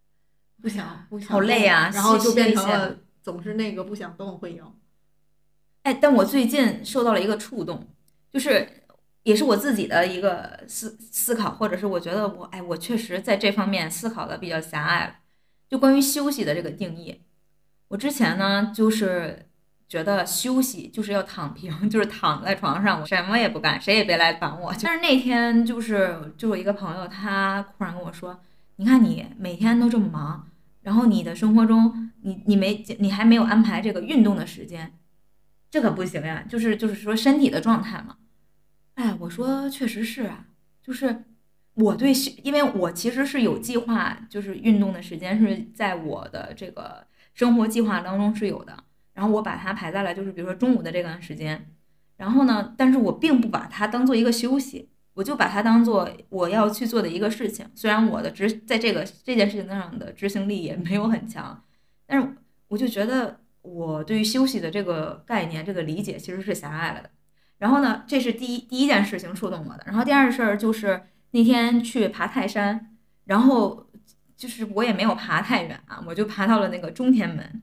[0.60, 4.66] 不想不想好累动呀然后就变成了总是那个不想动会赢。
[5.84, 7.88] 哎，但我最近受到了一个触动，
[8.32, 8.81] 就是
[9.24, 15.16] 也是我自己的一个思思考，或者是我觉得我哎，我确实在这方面思考的比较狭隘了。
[15.70, 17.22] 就关于休息的这个定义，
[17.88, 19.48] 我之前呢就是
[19.88, 24.74] 觉得休息就是要躺平， 就是躺在床上，我什么也不干，谁也别来烦我。
[24.82, 28.42] 但是那天就是就有一个朋友，他忽然跟我说
[28.78, 30.48] ：“你看你每天都这么忙，
[30.82, 34.98] 然后你的生活中你你没你还没有安排这个运动的时间。”
[35.72, 38.18] 这可不行呀，就是就是说身体的状态嘛。
[38.96, 40.48] 哎，我说确实是啊，
[40.82, 41.24] 就是
[41.74, 42.12] 我对，
[42.44, 51.74] 因为我其实是有计划，就是运动的时间是在我的这个生活计划当中是有的，然后我把它排在了就是比如说中午的这段时间，
[52.18, 57.66] 然后呢，但是我并不把它当做一个休息，我就把它当做我要去做的一个事情。
[57.74, 61.64] 虽然我的执在这个这件事情上的执行力也没有很强，
[62.06, 62.36] 但是
[62.68, 63.40] 我就觉得。
[63.64, 67.12] 我对于休息的这个概念、这个理解其实是狭隘了的。
[67.62, 69.84] 然后呢，这是第一第一件事情触动我的。
[69.86, 73.88] 然后第二事儿就是那天去爬泰山，然后
[74.36, 77.62] 就是我也没有爬太远啊，我就爬到了那个中天门，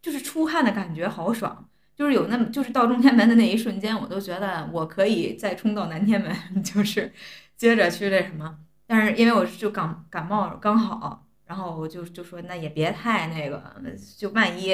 [0.00, 7.12] 就是出汗的感觉好爽，就是有那么就是到中天门的那一瞬间，我都觉得我可以再冲到南天门， 就是
[7.56, 8.58] 接着去那什么。
[8.86, 11.24] 但是因为我就感感冒刚好。
[11.48, 13.74] 然后我就就说那也别太那个，
[14.18, 14.70] 就万一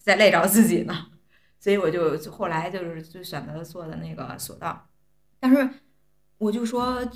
[0.00, 1.06] 再累着自己呢，
[1.62, 4.88] 所以我就后来就是就选择了做的那个索道，
[5.38, 5.70] 但是
[6.38, 7.08] 我就说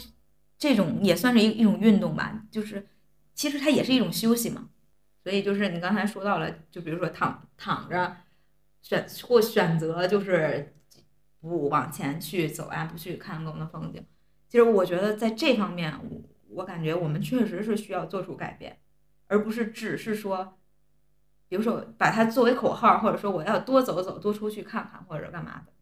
[0.57, 2.87] 这种也算是一一种运动吧，就是
[3.35, 4.69] 其实它也是一种休息嘛，
[5.25, 8.19] 所以就是你刚才说到了，就比如说躺躺着
[8.83, 10.77] 选或选择就是
[11.41, 14.07] 不往前去走啊，不去看更多的风景，
[14.49, 16.23] 其实我觉得在这方面我。
[16.51, 18.79] 我感觉我们确实是需要做出改变，
[19.27, 20.57] 而不是只是说，
[21.49, 25.73] 比如说把它作为口号，或者说我要多走走、多出去看看，或者干嘛的。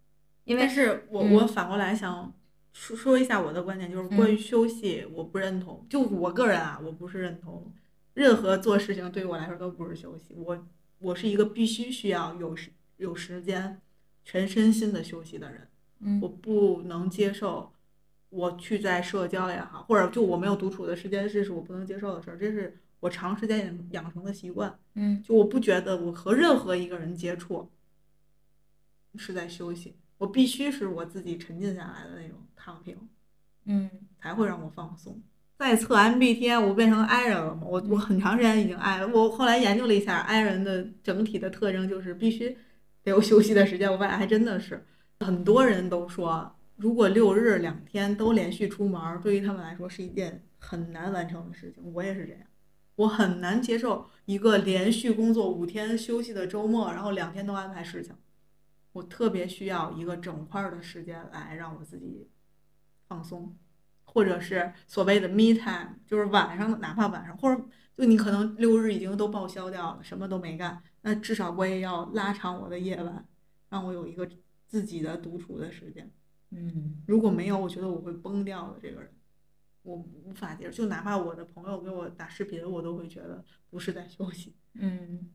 [0.44, 2.32] 因为但是我、嗯我反过来想
[2.72, 5.86] 说说一下我的观点，就是关于休息，我不认同。
[5.88, 7.72] 就我个人啊，我不是认同
[8.12, 10.34] 任何做事情对于我来说都不是休息。
[10.36, 10.66] 我
[10.98, 13.80] 我是一个必须需要有时有时间
[14.22, 15.68] 全身心的休息的人。
[16.00, 17.72] 嗯我不能接受
[18.28, 22.36] 我去在社交也好，或者就我没有独处的时间，这是我不能接受的事儿。
[22.36, 24.74] 这是我长时间养养成的习惯。
[24.94, 27.70] 嗯就我不觉得我和任何一个人接触
[29.16, 32.96] 是在休息，我必须是我自己沉浸下来的那种躺平，
[33.66, 35.20] 嗯才会让我放松。
[35.58, 37.66] 在测 MBTI，我变成 I 人了嘛？
[37.66, 39.08] 我我很长时间已经 I 了。
[39.08, 42.56] 我后来研究了一下 I 人的整体的特征，就是必须
[43.02, 43.92] 得有休息的时间。
[43.92, 44.82] 我发现还真的是，
[45.20, 51.84] 很多人都说，如果六日两天都连续出门，对于他们来说是一件很难完成的事情。
[51.92, 52.42] 我也是这样。
[52.96, 58.14] 我很难接受一个连续工作五天休息的周末，然后两天都安排事情。
[58.92, 62.28] 我特别需要一个整块儿的时间来让我自己
[63.08, 63.56] 放松，
[64.04, 67.60] 或者是所谓的 me time，就是晚上，哪怕晚上，或者
[67.96, 73.26] 就你可能六日已经都报销掉了，什么都没干，那至少我也要拉长我的夜晚，
[73.68, 74.28] 让我有一个
[74.66, 76.08] 自己的独处的时间。
[76.50, 78.78] 嗯如果没有，我觉得我会崩掉的。
[78.80, 79.10] 这个人，
[79.84, 80.70] 我无法接受。
[80.72, 84.56] 就哪怕我的朋友给我打视频，我都会觉得不是在休息。
[84.74, 85.30] 嗯，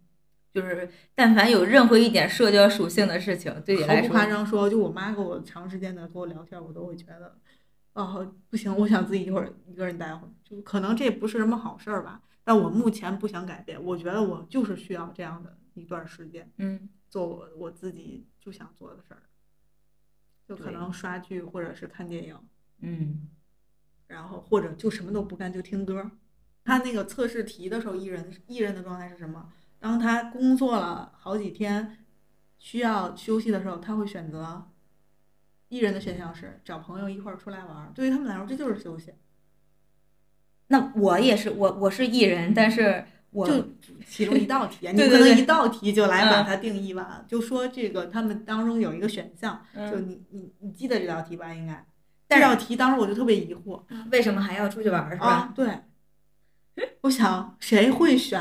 [0.52, 7.40] 就是但凡有任何一点社交属性的事情，对你毫不来说，夸张说，就我妈跟我长时间的跟我聊天，我都会觉得，
[7.94, 10.30] 哦，不行，我想自己一会儿一个人待会儿。
[10.44, 13.82] 就可能这不是什么好事儿吧，但我目前不想改变。
[13.82, 19.24] 我觉得我就是需要这样的一段时间，嗯做我我自己就想做的事儿，
[20.48, 22.38] 就可能刷剧或者是看电影。
[22.82, 23.30] 嗯
[24.10, 26.12] 然后或者就什么都不干就听歌。
[26.66, 29.50] 他那个测试题的时候，艺人艺人的状态是什么？
[29.80, 31.98] 当他工作了好几天，
[32.58, 34.68] 需要休息的时候，他会选择
[35.70, 37.92] 艺人的选项是找朋友一块儿出来玩儿。
[37.96, 39.14] 对于他们来说，这就是休息。
[40.68, 43.70] 那我也是，我我是艺人，但是我就
[44.06, 47.26] 其中一道题， 你不能一道题就来把嗯它定义完。
[47.28, 51.52] 就说这个他们当中有一个选项，就嗯，你你你记得这道题吧？
[51.54, 51.84] 应该
[52.30, 55.28] 这道题当时我就特别疑惑为什么还要出去玩儿是吧？
[55.28, 55.68] 啊，对，
[57.02, 58.40] 我想谁会选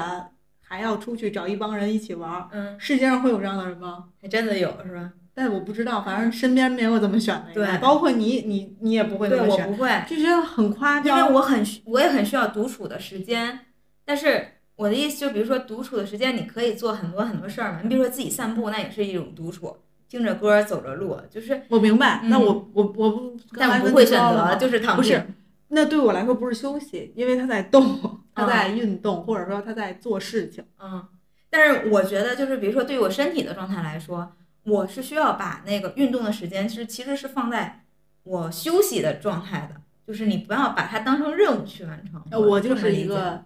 [0.61, 2.49] 还要出去找一帮人一起玩儿？
[2.53, 4.11] 嗯，世界上会有这样的人吗？
[4.21, 5.13] 还真的有是吧？
[5.33, 11.33] 但我不知道，反正身边没有这么选的，应该对包括你，你你也不会这对，么选，我不会，就觉得很夸张因为。
[11.33, 13.61] 我很我也很需要独处的时间，
[14.05, 17.81] 但是我的意思就比如说独处的时间，你可以做很多很多事儿嘛。
[17.83, 19.77] 你比如说自己散步，那也是一种独处，
[20.09, 25.35] 听着歌儿走着路，就是，我明白，那嗯我我我不，但我不会选择就是躺不是平。
[25.69, 27.99] 那对我来说不是休息，因为他在动，
[28.35, 30.65] 他啊在运动，或者说他在做事情。
[30.83, 31.07] 嗯，
[31.51, 34.33] 但是我觉得就是比如说对于我身体的状态来说，
[34.65, 37.85] 我是需要把那个运动的时间是其实是放在
[38.23, 42.23] 我休息的状态的，就是你不要把它当成任务去完成。
[42.31, 43.45] 呃我就是一个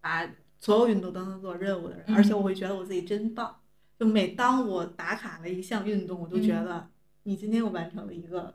[0.00, 0.24] 把
[0.60, 3.56] 所有运动当成做任务的人，嗯而且我会觉得我自己真棒。
[3.98, 6.90] 就每当我打卡了一项运动，我都觉嗯得
[7.22, 8.54] 你今天又完成了一个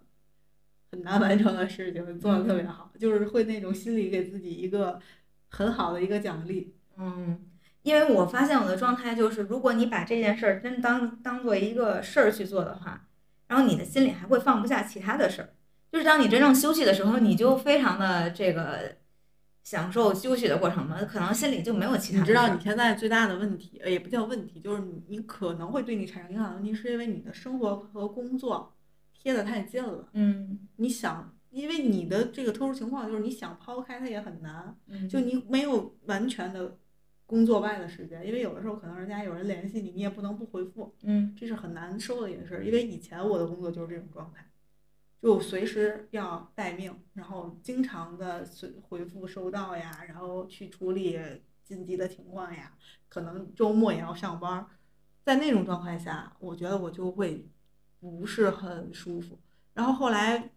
[0.92, 5.00] 很难完成的事情，做的特别好，就是会那种心里给自己一个
[5.50, 6.76] 很好的一个奖励。
[6.98, 7.40] 嗯，
[7.82, 13.08] 因为我发现我的状态就是，如果你把这件事儿真当当做一个事儿去做的话，
[13.48, 15.50] 然后你的心里还会放不下其他的事儿。
[15.92, 18.96] 就是当你真正休息的时候，你就非常的这个
[19.64, 28.74] 享受休息的过程嘛，可能心里就没有其他知道你现在最大的问题，呃，也不叫问题，就是你你可能会对你产生影响的问题，是因为你的生活和工作
[29.14, 30.10] 贴得太近了。
[30.14, 36.78] 嗯你想，因为你的这个特殊情况，就是你想抛开它也很难，嗯，就你没有完全的
[37.28, 42.66] 工作外的时间，因为有的时候可能人家有人联系你，你也不能不回复，嗯这是很难受的一件事儿。
[42.66, 44.46] 因为以前我的工作就是这种状态，
[45.22, 51.20] 就随时要待命，然后经常的随回复收到呀，然后去处理
[51.64, 52.74] 紧急的情况呀，
[53.08, 54.66] 可能周末也要上班儿，
[55.24, 57.48] 在那种状态下，我觉得我就会
[58.00, 59.40] 不是很舒服。
[59.74, 60.52] 然后后来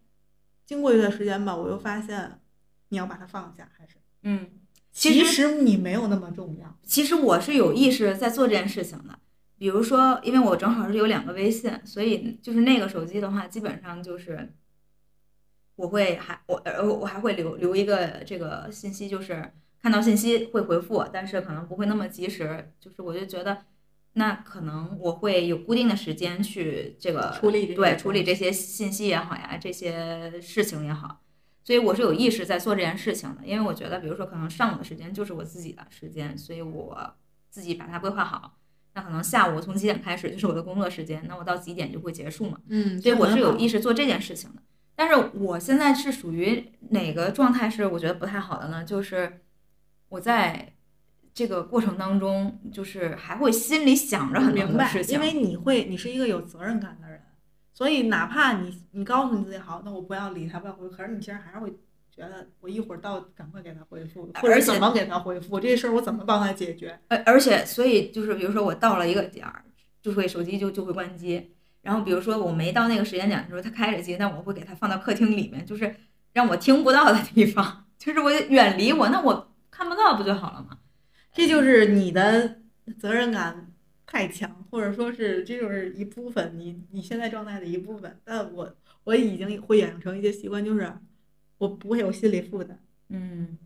[0.64, 2.40] 经过一段时间吧，我又发现
[2.88, 4.50] 你要把它放下，还是嗯，
[4.90, 6.78] 其实你没有那么重要。
[6.82, 9.18] 其实我是有意识在做这件事情的。
[9.64, 14.52] 比如说，因为我正好是有两个微信，所以就是那个手机的话，基本上就是
[15.76, 22.74] 我会还我呃我还会留留一个这个信息，就是看到信息会回复，但是可能不会那么及时。
[22.78, 23.64] 就是我就觉得，
[24.12, 31.22] 那可能我会有固定的时间去这个处理对处理这些信息也好呀，这些事情也好。
[31.62, 37.14] 所以我是有意识在做这件事情的，因为我觉得，比如说可能上午的时间就是我自己的时间，所以我
[37.48, 38.58] 自己把它规划好。
[38.94, 42.58] 那可能下午从几点开始就是我的工作时间，那我到几点就会结束嘛。
[42.68, 44.62] 嗯所以我是有意识做这件事情的。
[44.96, 48.84] 但是我现在是属于哪个状态是我觉得不太好的呢？
[48.84, 49.40] 就是
[50.08, 50.72] 我在
[51.32, 57.20] 这个过程当中，就是还会心里想着很多事，情，因为你会，你是一个有责任感的人，
[57.72, 61.76] 所以哪怕你你告诉你自己好，那我不要理他，不要回，可是你其实还是会
[62.14, 66.96] 觉得我一会儿到赶快给他回复，或者怎么给他回复，这事儿我怎么帮他解决？
[67.08, 69.64] 而而且所以就是比如说我到了一个点儿，
[70.00, 71.50] 就会手机就就会关机。
[71.82, 75.94] 然后比如说我没到那个时间点的时候，他开着机，但我会给他放到客厅里面，就是
[76.32, 80.78] 让我听不到的地方， 就是我远离我，那我看不到不就好了吗？
[81.32, 82.60] 这就是你的
[82.98, 83.72] 责任感
[84.06, 88.20] 太强，或者说是这就是一部分你你现在状态的一部分。
[88.24, 90.90] 但我我已经会养成一些习惯，就是
[91.58, 92.78] 我不会有心理负担。
[93.08, 93.58] 嗯，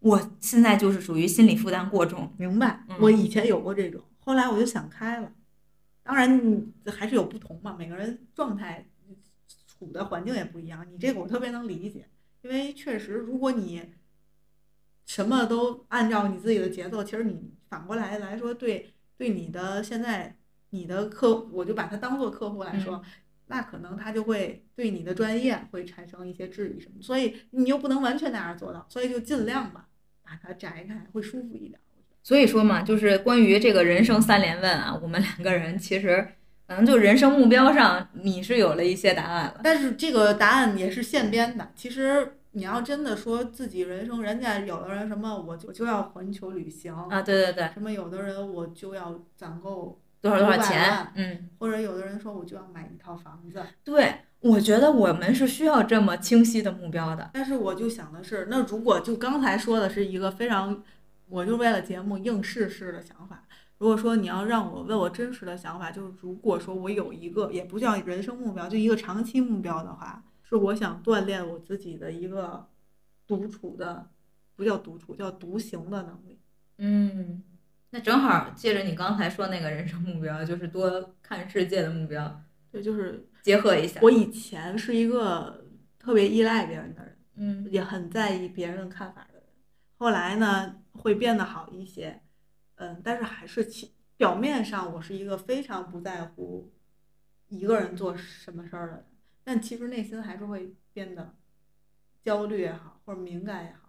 [0.00, 2.32] 我现在就是属于心理负担过重。
[2.36, 5.32] 明白嗯，我以前有过这种，后来我就想开了。
[6.02, 8.86] 当然，还是有不同嘛，每个人状态
[9.66, 10.86] 处的环境也不一样。
[10.90, 12.08] 你这个我特别能理解，
[12.42, 13.82] 因为确实，如果你
[15.06, 20.36] 什么都按照你自己的节奏，其实你反过来来说，对对你的现在
[20.70, 23.02] 你的客户，我就把它当做客户来说，
[23.54, 29.86] 那可能他就会对你的专业会产生一些质疑什么，所以你又不能完全那样做到，所以就尽量吧，
[30.24, 31.78] 把它摘开，会舒服一点。
[32.20, 36.26] 所以说嘛，就是关于这个人生三连问啊，我们两个人其实
[36.66, 39.60] 可能就人生目标上，你是有了一些答案了。
[39.62, 41.70] 但是这个答案也是现编的。
[41.76, 51.12] 其实你要真的说自己人生，人家有的人什么我就就要环球旅行啊，对对对，什么有的人我就要攒够，多少多少钱？
[51.16, 53.62] 嗯，或者有的人说我就要买一套房子。
[53.84, 57.30] 对，我觉得我们是需要这么清晰的目标的。
[57.34, 60.82] 但是我就想的是，那如果就刚才说的是一个非常，
[61.28, 63.44] 我就为了节目应试式的想法。
[63.76, 72.66] 如果说你要让我问我真实的想法，就是如果说我有一个也不叫人生目标，就一个长期目标的话，是我想锻炼我自己的一个
[73.26, 74.08] 独处的
[74.56, 76.40] 不叫独处，叫独行的能力。
[76.78, 77.42] 嗯，
[77.94, 82.42] 那正好借着你刚才说那个人生目标，就是多看世界的目标，
[82.72, 84.00] 对，就是结合一下。
[84.02, 85.64] 我以前是一个
[85.96, 89.44] 特别依赖别人的人，嗯也很在意别人的看法的人。
[89.96, 92.20] 后来呢，会变得好一些，
[92.74, 96.72] 嗯，但是还是其表面上我是一个非常不在乎
[97.46, 99.04] 一个人做什么事儿的人，
[99.44, 101.36] 但其实内心还是会变得
[102.24, 103.83] 焦虑也好，或者敏感也好。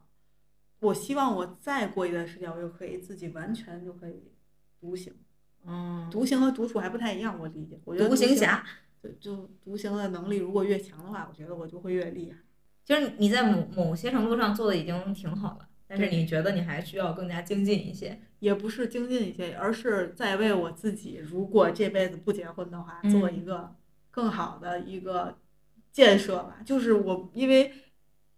[0.79, 4.31] 我希望我再过一段时间，我就可以自己完全就可以
[4.79, 5.13] 独行。
[5.65, 7.79] 嗯，独行和独处还不太一样，我理解。
[7.85, 8.63] 我觉得独行侠，
[9.01, 12.37] 就就独行的能力如果越强的话，我觉得我就会越厉害。
[12.83, 18.21] 就是你在某某些程度上做的已经挺好了，但是你觉得你还需要更加精进一些。
[18.39, 23.75] 也不是精进一些，而是在为我自己，如果这辈子不结婚的话，嗯做一个
[24.11, 25.39] 更好的一个
[25.91, 26.57] 建设吧。
[26.63, 27.71] 就是我因为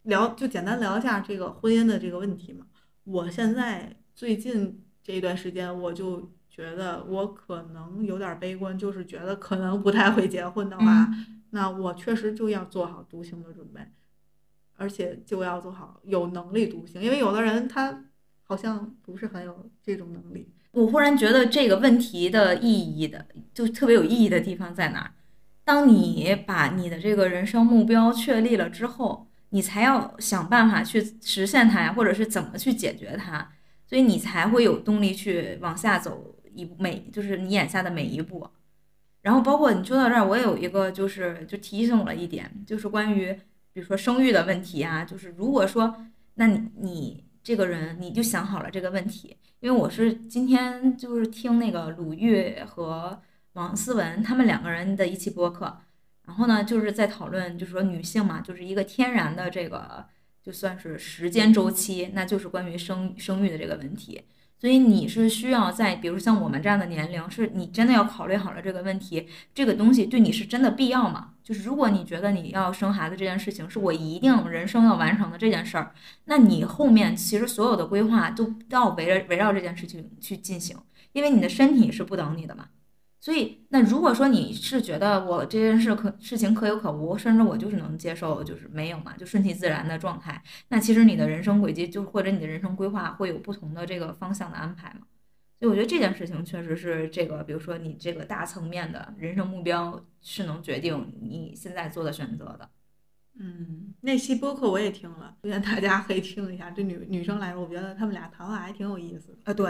[0.07, 2.65] 聊就简单聊一下这个婚姻的这个问题嘛。
[3.03, 11.09] 我现在最近这一段时间，我就觉得我可能有点悲观，就是觉得可能不太会结婚的话，
[11.51, 13.81] 那我确实就要做好独行的准备，
[14.75, 18.05] 而且就要做好有能力独行，因为有的人他
[18.43, 20.53] 好像不是很有这种能力。
[20.71, 25.11] 我忽然觉得这个问题的意义的，就特别有意义的地方在哪儿？
[25.65, 33.49] 当你把你的这个人生目标确立了之后，你才要想办法去实现它呀，或者是怎么去解决它，
[33.85, 38.49] 所以你才会有动力去往下走一每，就是你眼下的每一步。
[39.21, 43.33] 然后包括你说到这儿，我也有一个就是就提醒我了一点，就是关于
[43.73, 45.95] 比如说生育的问题啊，就是如果说
[46.35, 53.21] 那你你这个人你就想好了这个问题，因为我是今天就是听那个鲁豫和
[53.53, 55.77] 王思文他们两个人的一期播客，
[56.27, 60.05] 然后呢就是在讨论，就是说女性嘛，就是一个天然的这个
[60.43, 64.21] 就算是时间周期，那就是关于生生育的这个问题。
[64.59, 71.33] 所以你是需要在，比如像我们这样的年龄，是你真的要考虑好了这个问题，这个东西对你是真的必要吗？
[71.43, 75.93] 就是如果你觉得你要生孩子这件事情是我一定人生要完成的这件事儿，
[76.25, 80.75] 那你后面其实所有的规划都要围着围绕这件事情去进行，
[81.13, 82.65] 因为你的身体是不等你的嘛。
[83.27, 95.01] 所以，那如果说你是觉得我这件事可事情可有可无，甚至我就是能接受，就是没有嘛，就顺其自然的状态，那其实你的人生轨迹就或者你的人生规划会有不同的这个方向的安排嘛。
[95.59, 102.69] 所以我觉得这件事情确实是这个，比如说你这个大层面的人生目标是能决定你现在做的选择的。
[103.37, 106.69] 嗯，那期播客我也听了，推荐大家可以听一下。
[106.69, 109.39] 对女女生来说，我觉得他们俩谈话还挺有意思的。
[109.43, 109.65] 啊，对，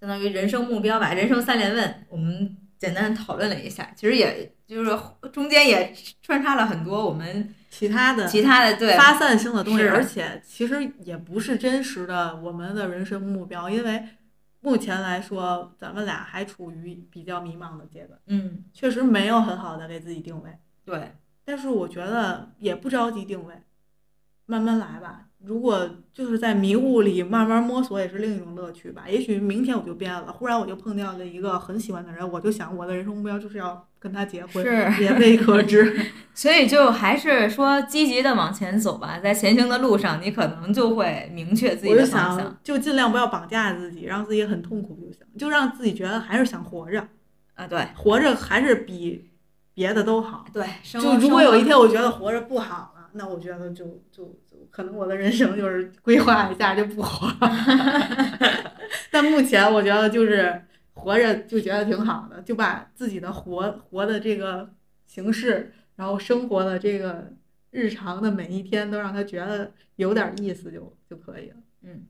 [0.00, 4.90] 相当于人生目标吧，人生三连问，我们简单讨论了一下，其实也就是
[5.30, 14.02] 中间也穿插了很多我们其他的其他的对发散性的东西，而且其实也不是真实的我们的人生目标，因为
[14.62, 20.50] 目前来说，咱们俩还处于比较迷茫的阶段，嗯，确实没有很好的给自己定位。
[20.84, 21.12] 对，
[21.44, 23.54] 但是我觉得也不着急定位，
[24.46, 25.28] 慢慢来吧。
[25.44, 29.04] 如果就是在迷雾里慢慢摸索，也是另一种乐趣吧。
[29.08, 35.98] 也许明天我就变了，忽然我就碰见了一个很喜欢的人，我就想我的人生目标就是要跟他结婚，是也未可知。
[36.34, 47.06] 所以就还是说积极的往前走吧，在前行的路上，你可能就会明确自己我就的方向想，就尽量不要绑架自己，让自己很痛苦就行，就让自己觉得还是想活着，
[47.54, 49.30] 啊，对活着还是比
[49.74, 50.44] 别的都好。
[50.52, 57.52] 对，生就如果有一，天我觉得活着不好了，那我觉得就就就可能我的人生就是规划一下就不活了。
[59.10, 60.62] 但目前我觉得就是
[60.94, 64.70] 活着就觉得挺好的，就把自己的活活的这个
[65.06, 67.32] 形式，然后生活的这个
[67.70, 71.56] 日常的每一天都让他觉得有点意思就就可以了。
[71.82, 72.06] 嗯，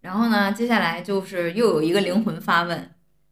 [0.00, 2.90] 然后呢，接下来就是又有一个灵魂发问，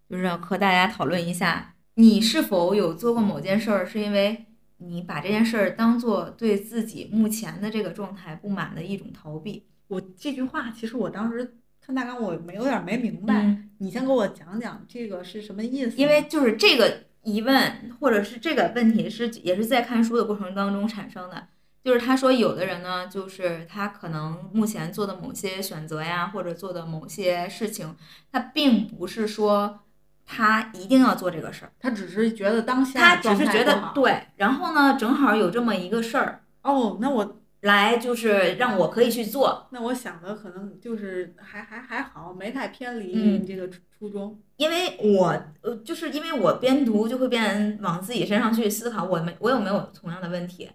[0.08, 4.46] 就是和大家讨论一下，你是否有做过某件事儿，是因为
[4.78, 9.64] 你把这件事儿当做对自己目前的这个状态不满的一种逃避？
[9.88, 15.96] 我这句话其实我当时看大纲我没有点没明白，嗯你先给我讲讲这个是什么意思？
[15.96, 21.48] 因为就是这个疑问或者是这个问题是也是在看书的过程当中产生的。
[21.84, 27.94] 就是他说，有的人呢，就是他可能目前做的某些选择呀，或者做的某些事情，
[28.32, 29.82] 他并不是说
[30.26, 34.20] 他一定要做这个事儿，他只是觉得当下他只是觉得对。
[34.36, 44.38] 然后呢，正好有这么一个事儿哦，那我来，就是让我可以去做，那我想的可能就是还还还好，没太偏离嗯你这个初初衷。
[44.56, 50.70] 因为我呃，就是因为我边读就会边往自己身上去思考，我没我有没有同样的问题？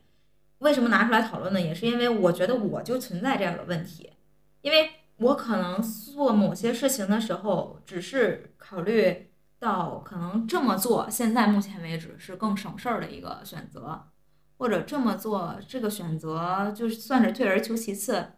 [0.59, 1.59] 为什么拿出来讨论呢？
[1.59, 4.11] 也是因为我觉得我就存在这样的问题，
[4.61, 9.30] 因为我可能做某些事情的时候，只是考虑
[9.61, 14.07] 到可能这么做，现在目前为止是更省事儿的一个选择，
[14.57, 18.31] 或者这么做这个选择就是算是退而求其次。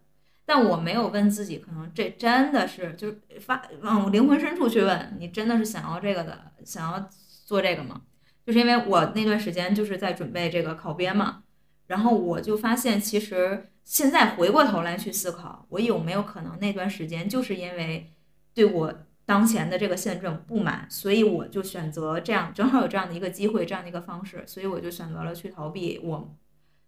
[0.45, 7.09] 但我没有问自己，可能这真的是就是发往灵魂深处去问，你真的是想要这个的，想要
[7.45, 8.01] 做这个吗？
[8.45, 11.43] 就是因为我那段时间就是在准备这个考编嘛，
[11.87, 18.13] 然后我就发现，其实现在回过头来去思考，我有没有可能那段时间就是因为
[18.53, 18.93] 对我
[19.25, 26.35] 当前的这个现状不满，所以我就选择这样，正好有这样的一个机会，这样的一个方式，所以我就选择了去逃避，我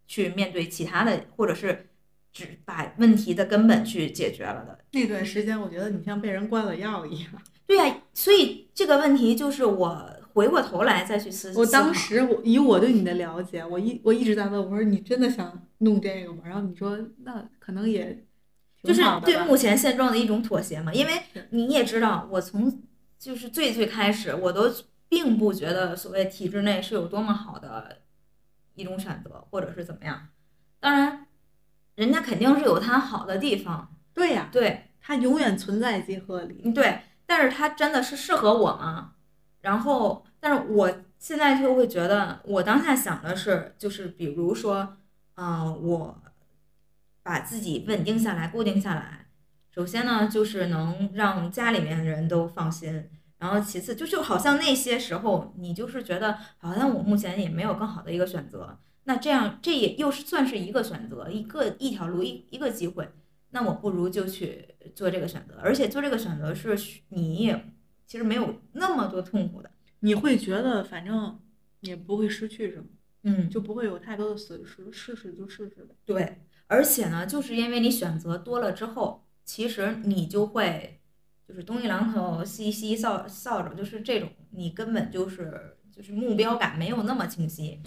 [0.08, 1.88] 去面对其他的，或者是。
[2.36, 7.32] 只把问题的根本去解决了的那段时间，我觉得你像被人灌了药一样。
[7.66, 11.54] 对呀，所以这个问题就是我回过头来再去思。
[11.58, 16.42] 我当时我以我对你的了解，我一我一直在问，我说你真的想弄这个吗？
[16.44, 18.26] 然后你说那可能也
[18.86, 20.94] 就是对目前现状的一种妥协嘛。
[20.94, 21.12] 因为
[21.50, 22.84] 你也知道，我从
[23.18, 24.72] 就是最最开始，我都
[25.10, 27.98] 并不觉得所谓体制内是有多么好的
[28.76, 30.28] 一种选择，或者是怎么样。
[30.80, 31.22] 当然。
[31.96, 39.14] 人家肯定是有它好的地方，对呀，对，它永远存在即合理，对，但是它真的是适合我吗？
[39.62, 44.98] 然后，但是我现在就会觉得，我当下想的是，就是比如说，
[45.36, 46.22] 嗯，我
[47.26, 49.26] 把自己稳定下来、固定下来，
[49.72, 53.10] 首先呢，就是能让家里面的人都放心，
[53.40, 58.78] 然后其次就就好像那些时候，你就是觉得好像我目前也没有更好的一个选择。
[59.06, 63.10] 那这样，这也又是算是一个选择，一个一条路，一一个机会。
[63.50, 64.64] 那我不如就去
[64.94, 66.78] 做这个选择，而且做这个选择是
[67.10, 67.74] 你也
[68.06, 69.72] 其实没有那么多痛苦的，
[70.02, 71.40] 你会觉得反正
[71.80, 72.86] 也不会失去什么，
[73.24, 75.96] 嗯，就不会有太多的损失，试试就试试呗。
[76.06, 81.00] 对，而且呢，就是因为你选择多了之后，其实你就会
[81.48, 87.82] 就是东一榔头西一西扫扫帚，就是这种，你根本就是就是目标感没有那么清晰。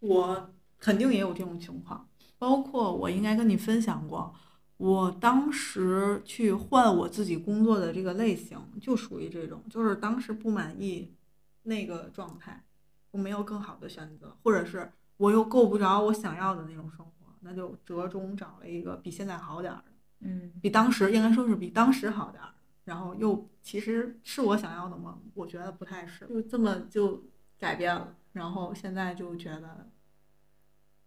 [0.00, 2.08] 我肯定也有这种情况，
[2.38, 4.34] 包括我应该跟你分享过，
[4.76, 11.14] 我当时去换我自己工作的这个类型，就属于这种，就是当时不满意
[11.62, 12.64] 那个状态，
[13.12, 19.84] 我没有更好的选择，或者是我又够不着我想要的那种生活，那就折中找了一个比现在好点儿的，
[20.20, 22.50] 嗯，比当时应该说是比当时好点儿，
[22.84, 25.18] 然后又其实是我想要的吗？
[25.34, 27.22] 我觉得不太是，就这么就
[27.58, 28.16] 改变了。
[28.32, 29.90] 然后现在就觉得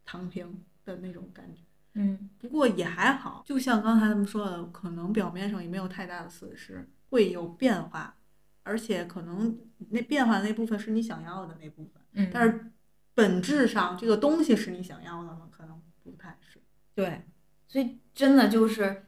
[0.05, 1.61] 躺平的那种感觉，
[1.93, 3.41] 嗯，不过也还好。
[3.45, 8.15] 就像刚才他们说的，可能表面上也没有太大的损失，会有变化，
[8.61, 9.57] 而且可能
[9.89, 12.71] 那变化那部分是你想要的那部分，嗯，但是
[13.15, 15.49] 本质上这个东西是你想要的吗？
[15.49, 15.81] 可能
[16.11, 16.59] 不太是。
[16.93, 17.23] 对，
[17.67, 19.07] 所以真的就是，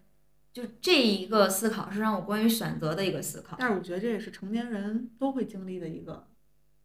[0.52, 3.56] 就这一个思考是让我关于选择的一个思考。
[3.60, 6.28] 但是我觉得这也是成年人都会经历的一个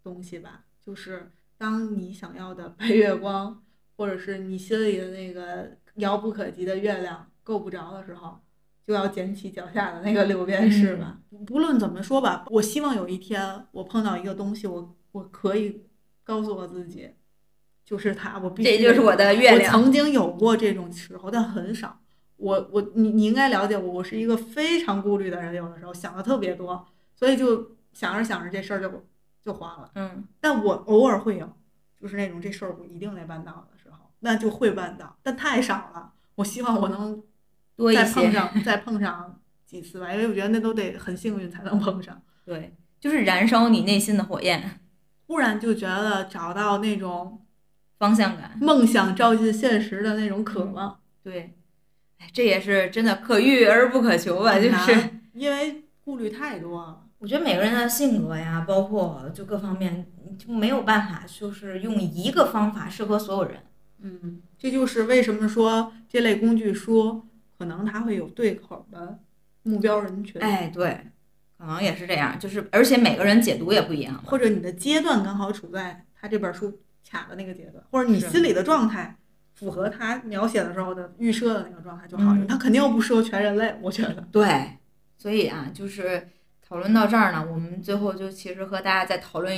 [0.03, 0.65] 东西吧。
[0.81, 3.65] 就是当你想要的白月光，
[3.97, 8.41] 或者是你心里的那个遥不可及的月亮够不着的时候，
[8.87, 11.21] 就要捡起脚下的那个六便士吧。
[11.47, 15.87] 不论怎么说吧，我希望有一天我碰到一个东西，我我可以
[16.25, 17.11] 告诉我自己，
[17.93, 18.79] 就是他，我必须。
[18.79, 19.77] 这就是我的月亮。
[19.77, 22.01] 我曾经有过这种时候，但很少。
[22.37, 29.05] 我我你你应该了解我，我是一个非常顾虑的人，有的时候想的特别多，所以就想着想着这事儿就。
[29.45, 31.53] 就花了，嗯，但我偶尔会有，
[32.01, 36.13] 就是那种这事儿我一定得办到的时候，那就会办到，但太少了。
[36.37, 37.21] 我希望我能
[37.75, 42.23] 多再碰上， 再碰上几次吧，因为我觉得那都得很幸运才能碰上。
[42.45, 44.79] 对，就是燃烧你内心的火焰，
[45.27, 47.42] 忽然就觉得找到那种
[48.03, 50.99] 方向感，梦想照进现实的那种渴望。
[51.23, 51.55] 对，
[52.19, 57.05] 哎，这也是真的可遇而不可求吧，就是因为顾虑太多了。
[57.19, 60.05] 我觉得每个人的性格呀，包括就各方面，
[60.37, 63.59] 就没有办法，就是用一个方法适合所有人。
[64.01, 67.25] 嗯，这就是为什么说这类工具书
[67.57, 69.21] 可能它会有对口的
[69.63, 70.43] 目标人群。
[70.43, 71.07] 哎，对，
[71.57, 76.81] 可能也是这样，就是而且每个人解读也不一样，或者你的阶段刚好处在他这本书
[77.13, 79.15] 卡的那个阶段，或者你心里的状态
[79.53, 82.47] 符合他描写的时候的预设的那个状态就好了。
[82.49, 84.25] 他肯定又不适合全人类，我觉得。
[84.33, 84.79] 对，
[85.19, 86.29] 所以啊，就是。
[86.65, 89.55] 讨论到这儿呢，我们最后就其实和大家在讨论，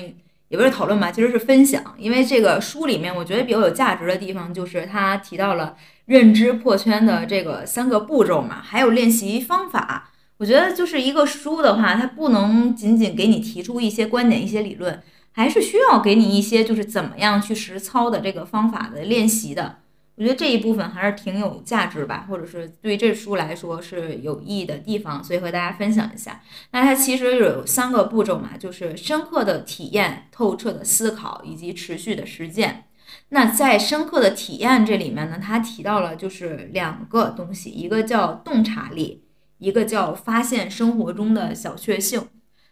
[0.49, 1.95] 也不是讨论吧，其实是分享。
[1.97, 5.77] 因为这个书里面，我觉得比较有价值的地方就是他提到了
[6.07, 10.11] 认知破圈的这个三个步骤嘛，还有练习方法。
[10.39, 15.01] 我觉得就是一个书的话，它不能仅仅给你提出一些观点、一些理论，
[15.35, 19.81] 还是需要给你一些就是怎么样去实操的这个方法的练习的。
[20.17, 26.41] 我觉得这一部分还是挺有价值吧，或者是对这书来说是有意义的地方，所以和大家分享一下。
[26.71, 32.85] 那它其实有三个步骤嘛，就是深刻的体验、透彻的思考以及持续的实践。
[33.31, 39.25] 那在深刻的体验这里面呢，它提到了就是两个东西，一个叫洞察力，
[39.59, 42.29] 一个叫发现生活中的小确幸。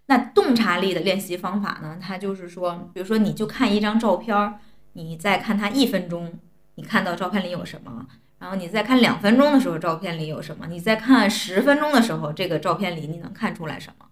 [0.06, 4.54] 那洞察力的练习方法呢，它就是说，比如说你就看一张照片，
[4.94, 6.32] 你再看它一分钟。
[6.74, 8.06] 你看到照片里有什么？
[8.38, 10.66] 然后你再看两分钟的时候，照片里有什么？
[10.66, 14.06] 你再看十分钟的时候，这个照片里你能看出来什么？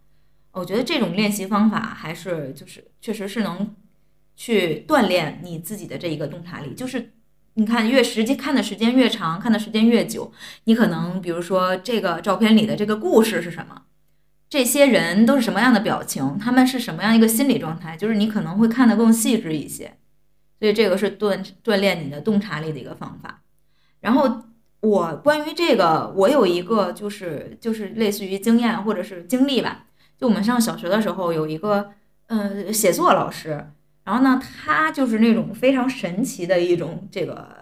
[0.53, 3.75] 我觉得这种练习方法还是就是确实是能
[4.37, 6.75] 去锻炼你自己的这一个洞察力。
[6.75, 7.13] 就是
[7.55, 10.31] 你看越实际看的时间越长，看的时间越久，
[10.65, 13.83] 你可能比如说这个照片里的这个故事是什么？
[14.51, 16.37] 这些人都是什么样的表情？
[16.37, 17.97] 他们是什么样一个心理状态？
[17.97, 19.97] 就是你可能会看得更细致一些。
[20.59, 23.43] 所以这个是锻锻炼你的洞察力的一个方法。
[24.01, 24.43] 然后
[24.81, 29.87] 我关于这个，我有一个就是就是类似于经验或者是经历吧。
[30.19, 31.93] 就我们上小学的时候有一个
[32.27, 33.71] 呃写作老师，
[34.05, 37.60] 然后呢他就是那种非常神奇的一种这个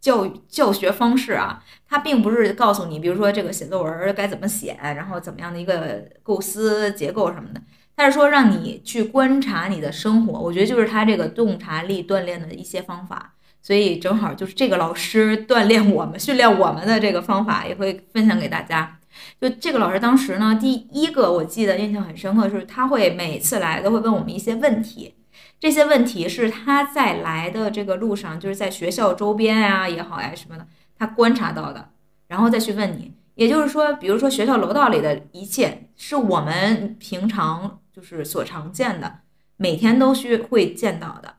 [0.00, 1.62] 教教学方式啊。
[1.88, 7.60] 他并不是告诉你，比如说这个写作文该怎么写，然后怎么样的一个构思结构什么的。
[7.96, 18.98] 他是说让你去观察你的生活，我觉得就是他这个洞察力锻炼的一些方法，所以正好就是这个老师锻炼我们、训练我们的这个方法也会分享给大家。
[19.40, 25.14] 就这个老师当时呢，第一个我记得印象很深刻就是，他会每次来都会问我们一些问题，
[25.60, 30.66] 这些问题是他在来的这个路上，就是在学校周边啊也好呀什么的，
[30.98, 31.90] 他观察到的，
[32.26, 33.12] 然后再去问你。
[33.36, 37.76] 也就是说，比如说学校楼道里的一切是我们平常。
[37.92, 39.18] 就是所常见的，
[39.56, 41.34] 每天都需会见到的。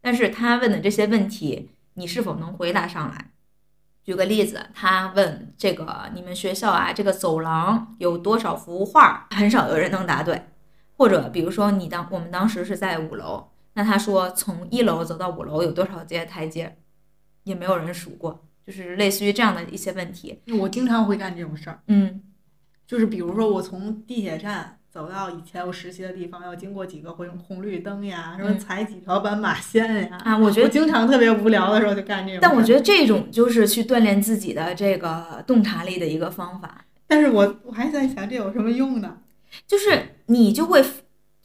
[0.00, 3.30] 但是他问的这些问题，你是否能回答上来？
[4.04, 9.26] 举个例子，他问这个你们学校啊，这个走廊有多少幅画？
[9.30, 10.44] 很少有人能答对。
[10.96, 16.76] 或者比如说你当我们当时是在五楼，那他说从一楼走到五楼有多少阶台阶？
[17.44, 18.46] 也没有人数过。
[18.66, 20.40] 就是类似于这样的一些问题。
[20.60, 21.80] 我经常会干这种事儿。
[21.88, 22.22] 嗯，
[22.86, 24.78] 就是比如说我从地铁站。
[24.94, 30.16] 走到以前我实习的地方，要经过几个红红绿灯呀，什么踩几条斑马线呀。
[30.24, 32.38] 啊，我觉得经常特别无聊的时候就干这种。
[32.40, 36.84] 但我觉得这种就是去锻炼自己的这个洞察力的一个方法。
[37.08, 39.18] 但是我我还在想，这有什么用呢？
[39.66, 40.80] 就是你就会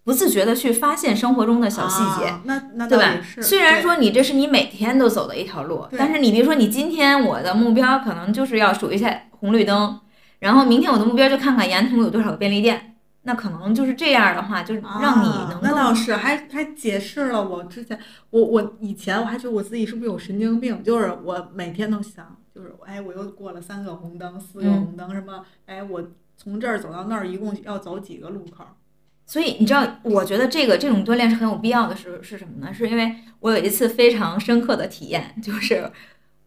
[0.03, 2.33] 不自觉的去发现生活中的小细节。
[2.45, 3.21] 那那对吧？
[3.21, 3.41] 是。
[3.41, 9.99] 虽然说你这是你每天都走的一条路，但是你比如说你今天我的目标可能就是要数一下红绿灯，
[10.39, 12.85] 然后明天我的目标就看看沿途有多少个便利店。
[13.23, 15.59] 那可能就是这样的话，就让你能。
[15.61, 26.01] 那倒是，还还解释了我之前，我我以前我还觉得我自己是不是有神经病，就是我每天都想，就是哎，我又过了三个红灯，四个红灯，什么哎，我
[26.37, 28.63] 从这儿走到那儿一共要走几个路口？
[29.29, 32.73] 所以你知道，我觉得这个这种锻炼是很有必要的，是是什么呢？
[32.73, 35.91] 是因为我有一次非常深刻的体验，就是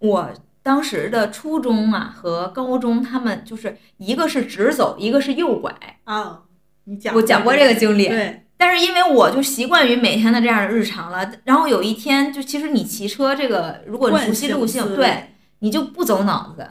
[0.00, 0.28] 我
[0.64, 5.72] 当时的初中啊和高中，他们就是一个是直走，一个是右拐
[6.02, 6.42] 啊。
[6.82, 16.68] 你讲我讲过这个经历，对，但是因为我就习惯于每天的这样的日常了，然后有一天就其实你骑车这个，如果熟悉路径，对，你就不走脑子，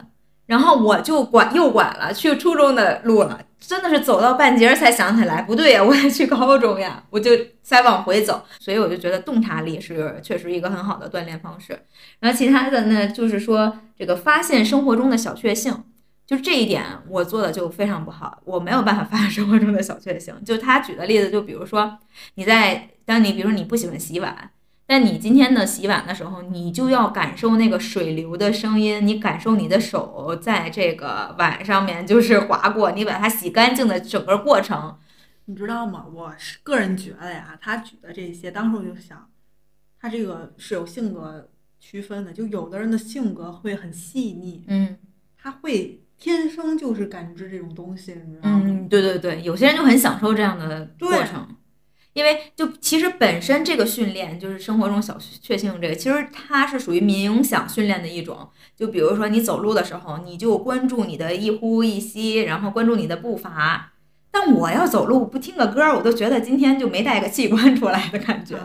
[0.52, 7.30] 然后我就拐右拐了，去初中的路了，真的是走到半截儿才想起来，不对呀，我也去高中呀，我就
[7.62, 11.86] 再往回走，所以我就觉得洞察力是确实一个很好的锻炼方式。
[12.20, 15.74] 然后其他的呢，就是说这个发现生活中的小确幸。
[16.26, 20.34] 就这一点，我做的就非常不好，我没有办法发现生活中的小确幸。
[20.44, 21.98] 就他举的例子，就比如说
[22.34, 24.50] 你在当你比如说你不喜欢洗碗，
[24.92, 34.98] 但你今天的洗碗的时候，你就要感受那个水流的声音，你感受你的手在这个碗上面就是划过，你把它洗干净的整个过程，
[35.46, 36.04] 你知道吗？
[36.12, 39.30] 我是个人觉得呀，他举的这些，当时我就想，
[39.98, 41.48] 他这个是有性格
[41.80, 44.98] 区分的，就有的人的性格会很细腻，嗯，
[45.38, 46.00] 他会。
[46.18, 48.62] 天生就是感知这种东西，你知道吗？
[48.64, 51.44] 嗯，对对对，有些人就很享受这样的过程，
[52.14, 58.50] 因为就其实本身这个训练就是生活中小确幸这个，其实它是属于冥想训练的一种。
[58.76, 63.92] 就比如说你走路的时候，你就关注你的一呼一吸，然后关注你的步伐。
[64.30, 68.56] 但我要走路不听个歌，我都觉得今天就没带个器官出来的感觉。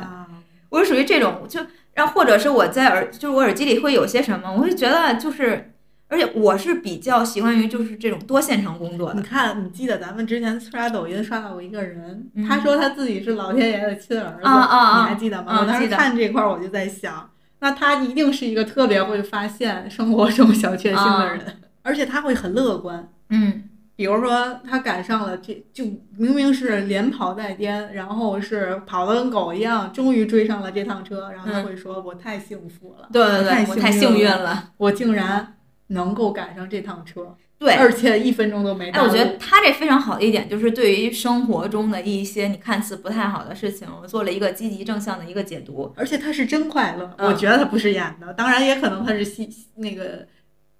[0.69, 1.61] 我是属于这种，就
[1.93, 5.73] 然后或者是我在耳，就是我耳机里会有些什么，我会觉得就是。
[6.07, 9.19] 而且我是比较习惯于就是这种多线程工作的。
[9.19, 15.59] 你看，你记得咱们之前刷抖音刷到过一个人，他说他自己是老天爷的亲儿子，你还记得吗？
[15.59, 17.29] 我当时看这块儿，我就在想，
[17.59, 21.41] 那他一定是一个特别会发现生活中小确幸的人，
[21.81, 23.09] 而且他会很乐观。
[23.29, 23.63] 嗯
[23.97, 25.83] 比如说，他赶上了这就
[26.15, 34.69] 明明是连跑带颠，然后是跑得跟狗一样，终于追上了这趟车，然后他嗯会说：“我太幸福了，对对对，我太幸运了，了。
[34.77, 35.55] 我竟然
[35.87, 39.07] 能够赶上这趟车，对，而且一分钟都没哎，耽误。
[39.07, 45.93] 我觉得他这非常好的一点就是对于生活中的一些你看似不太好的事情，我做了一个积极正向的一个解读。
[45.95, 50.27] 而且他是真快乐，嗯我觉得他不是演的，当然也可能他是戏那个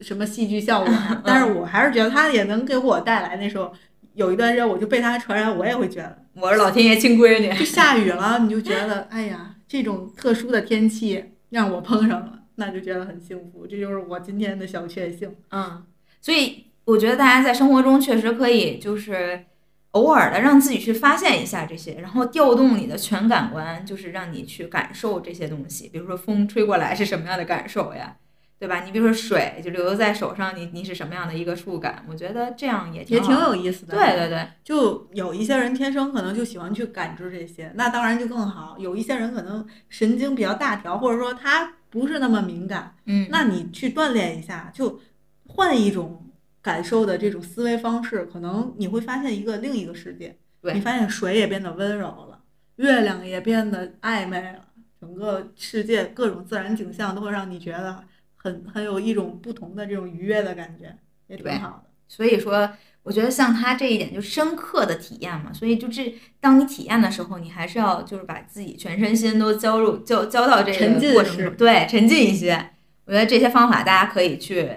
[0.02, 3.72] 什么戏剧效果、 嗯但是我还是觉得他也能给我带来那时候
[4.14, 7.52] 有一段时间我就被他传染，我也会觉得，我是老天爷亲闺女。
[7.58, 15.36] 就下雨了，你就觉得哎呀，这种特殊的天气让我碰上了，那就觉得很幸福，这就是我今天的小确幸。
[15.52, 15.84] 嗯，
[16.22, 19.46] 所以我觉得大家在生活中确实可以就是
[19.92, 25.88] 偶尔的让自己去发现一下这些，然后调动你的全感官，就是让你去感受这些东西。
[25.90, 28.18] 比如说风吹过来是什么样的感受呀？
[28.60, 28.82] 对吧？
[28.84, 32.04] 你比如说水就流在手上，你你是什么样的一个触感？
[32.10, 38.76] 我觉得这样也挺也挺有意思的，对对对，就有一些人天生可能就喜欢去感知这些，那当然就更好。
[38.80, 45.00] 有一些人可能神经比较大条，或者说他不是那么敏感，嗯，那你去锻炼一下，就
[45.48, 46.30] 换一种
[46.62, 50.38] 感受的这种思维方式，可能你会发现一个另一个世界。
[50.60, 52.42] 对你发现水也变得温柔了，
[52.78, 54.66] 月亮也变得暧昧了，
[55.00, 58.04] 整个世界各种自然景象都会让你觉得
[58.36, 61.90] 很很有一种不同的这种愉悦的感觉，也挺好的。
[62.08, 62.70] 所以说，
[63.08, 72.72] 我觉得像他这一点就深刻的体验嘛，所以就这，当你体验的时候，你还是要就是把自己全身心都交入交交到这沉浸式个过程中，对，沉浸一些。
[73.06, 74.70] 我觉得这些方法大家可以去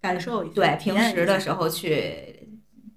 [0.00, 2.48] 感受一下，对平时的时候去，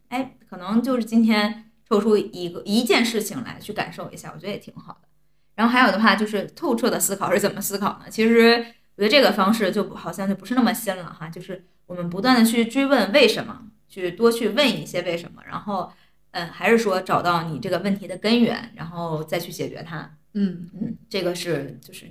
[0.08, 5.08] 哎，可能就是今天抽出一个一件事情来去感受一下，我觉得也挺好的。
[5.54, 8.06] 然后还有的话就是透彻的思考是怎么思考呢？
[8.10, 8.66] 其实
[8.96, 13.62] 我觉得这个方式就好像就不是那么新了哈，就是我们不断的去追问为什么，
[13.92, 15.92] 去多去问一些为什么，然后
[16.32, 20.18] 嗯，还是说找到你这个问题的根源，然后再去解决它。
[20.34, 22.06] 嗯，嗯，这个是就是，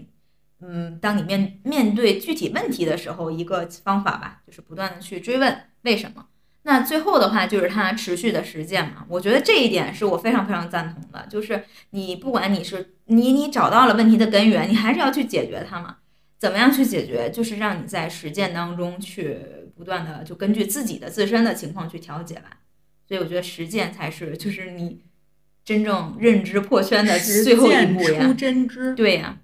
[0.61, 6.27] 嗯，当你面面对具体问题的时候，一个方法吧，就是不断的去追问为什么。
[6.65, 15.97] 那最后的话就是它持续的实践嘛，我觉得这一点是我非常非常赞同的，就是你不管你是你你找到了问题的根源，你还是要去解决它嘛。
[16.39, 17.31] 怎么样去解决？
[17.31, 19.39] 就是让你在实践当中去
[19.81, 22.59] 不断的就根据自己的自身的情况去调节吧。
[23.09, 25.03] 所以我觉得实践才是就是你
[25.65, 28.35] 真正认知破圈的最后一步呀。
[28.35, 28.95] 真知。
[28.95, 29.41] 对呀、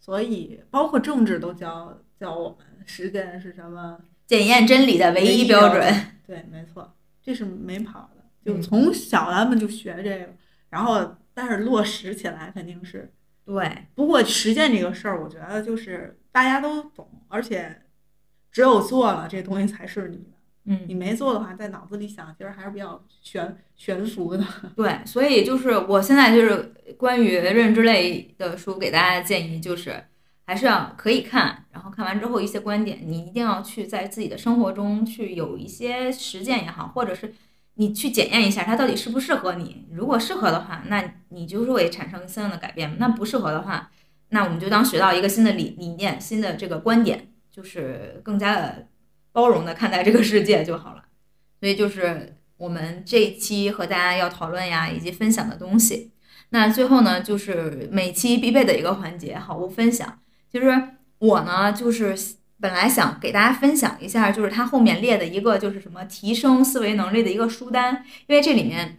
[0.00, 3.98] 所以包括政治都教教我们，实践是什么？
[4.26, 5.82] 检验真理的唯一标准。
[6.26, 10.32] 对，没错，这是没跑的，就嗯从小咱们就学这个，
[10.70, 13.12] 然后但是落实起来肯定是。
[13.44, 17.82] 对，不过实践这个事儿，我觉得就是大家都懂，而且
[18.54, 20.22] 只有做了，这东西才是你的。
[20.66, 24.42] 嗯你嗯，没做的话，在脑子里想，其实还是比较悬悬浮的。
[24.76, 30.04] 对，所以就是我现在就是关于认知类的书给大家的建议就是，
[30.46, 37.34] 还是要可以看，然后看完之后一些观点，你一定要去在自己的生活中去有一些实践也好，或者是
[37.74, 39.84] 你去检验一下它到底适不适合你。
[39.90, 43.90] 如果适合的话，那你就是会产生相应的改变；那不适合的话，
[44.30, 48.88] 那我们就当学到一个新的理理念、新的这个观点，就是更加的
[49.30, 51.04] 包容的看待这个世界就好了。
[51.60, 56.10] 所以就是我们这一期和大家要讨论呀，以及分享的东西。
[56.50, 60.18] 那最后呢，就是每期必备的一个环节，好物分享。
[60.50, 60.66] 其实
[61.18, 62.16] 我呢，就是
[62.60, 68.98] 本来想给大家分享一下，就是它后面列的一个就是什么提升思维能力的一个书单，因为这里面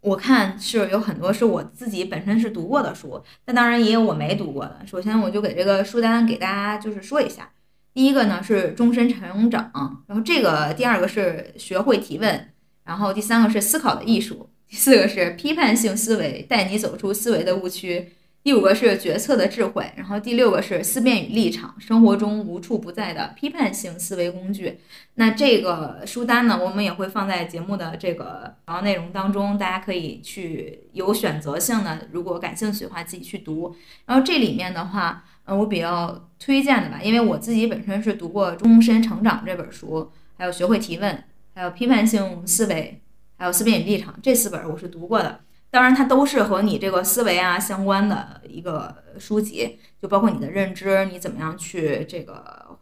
[0.00, 4.80] 我看是有很多是我自己本身是读过的书，但当然也有我没读过的。
[4.86, 7.50] 首先我就给这个书单给大家就是说一下，
[7.94, 9.70] 第一个呢是终身成长，
[10.08, 12.50] 然后这个第二个是学会提问，
[12.84, 18.10] 然后第三个是思考的艺术，第四个是批判性思维，带你走出思维的误区。
[18.42, 24.80] 第五个是决策的智慧，然后第六个是思辨与立场，生活中无处不在的批判性思维工具。
[25.14, 33.74] 那这个书单呢，我们也会放在节目的这个主要内容当中，大家可以去有选择性的，如果感兴趣的话自己去读。
[34.04, 41.14] 然后这里面的话，呃，我比较推荐的吧，因为我自己本身是读过《终身成长》这本书，还有《学会提问》，
[41.54, 43.02] 还有《批判性思维》，
[43.38, 45.40] 还有《思辨与立场》这四本我是读过的。
[45.70, 52.78] 当然，它都是和你这个思维啊相关的一个书籍，就包括你的认知，你怎么样去这个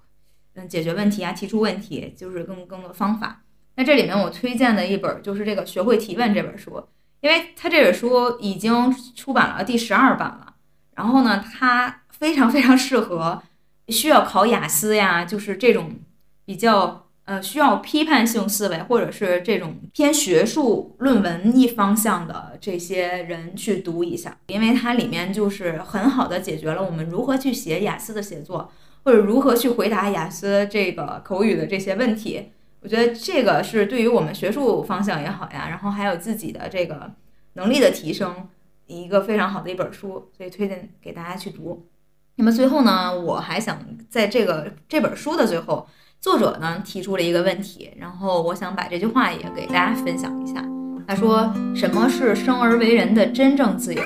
[0.55, 3.43] 嗯解决问题啊，提出问题，就是更更多方法。
[3.77, 6.87] 那这里面我推荐的一本就是这个《学会提问》这本书，
[7.23, 10.55] 因为它这本书已经出版了第十二版了。
[10.95, 13.43] 然后呢，它非常非常适合
[13.89, 15.97] 需要考雅思呀，就是这种
[16.45, 28.71] 比较呃需要批判性思维，或者是这种偏学术论文一方向的这些人去读一下，因为它里面就是很好的解决了我们如何去写雅思的写作，
[29.03, 32.53] 或者如何去回答雅思这个口语的这些问题。
[32.83, 37.11] 我觉得这个是对于我们学术方向也好呀，然后还有自己的这个
[37.55, 38.49] 能力的提升，
[38.87, 41.89] 一个非常好的一本书，所以推荐给大家去读。
[42.37, 43.79] 那么最后呢，我还想
[44.09, 45.87] 在这个这本书的最后，
[46.21, 50.65] 作者呢提出了一个问题，然后我想把这句话也给大家分享一下。
[51.07, 54.03] 他说：“什么是生而为人的真正自由？”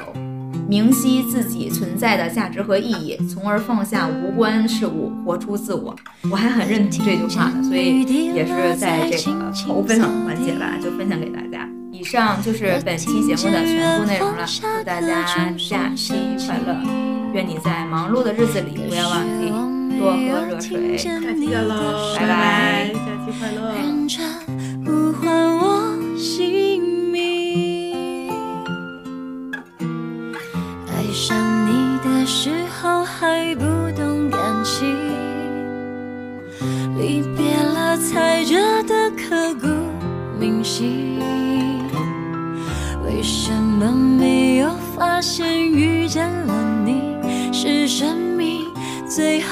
[0.68, 5.94] 明晰自己存在的价值和意义，从而放下无关事物，活出自我。
[6.28, 8.02] 我还很认同这句话的，所以
[8.34, 11.68] 也是在这个口分享环节吧，就分享给大家。
[11.92, 16.14] 以上就是本期节目的全部内容了，祝大家假期
[16.44, 17.15] 快乐！
[17.36, 19.50] 愿你在忙碌的日子里不要忘记
[19.98, 20.96] 多喝热水。
[20.96, 22.90] 下期见喽，拜拜，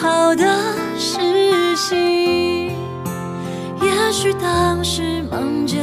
[0.04, 0.44] 好的
[0.98, 1.16] 事
[1.76, 2.76] 情？
[3.80, 5.78] 也许当时忙着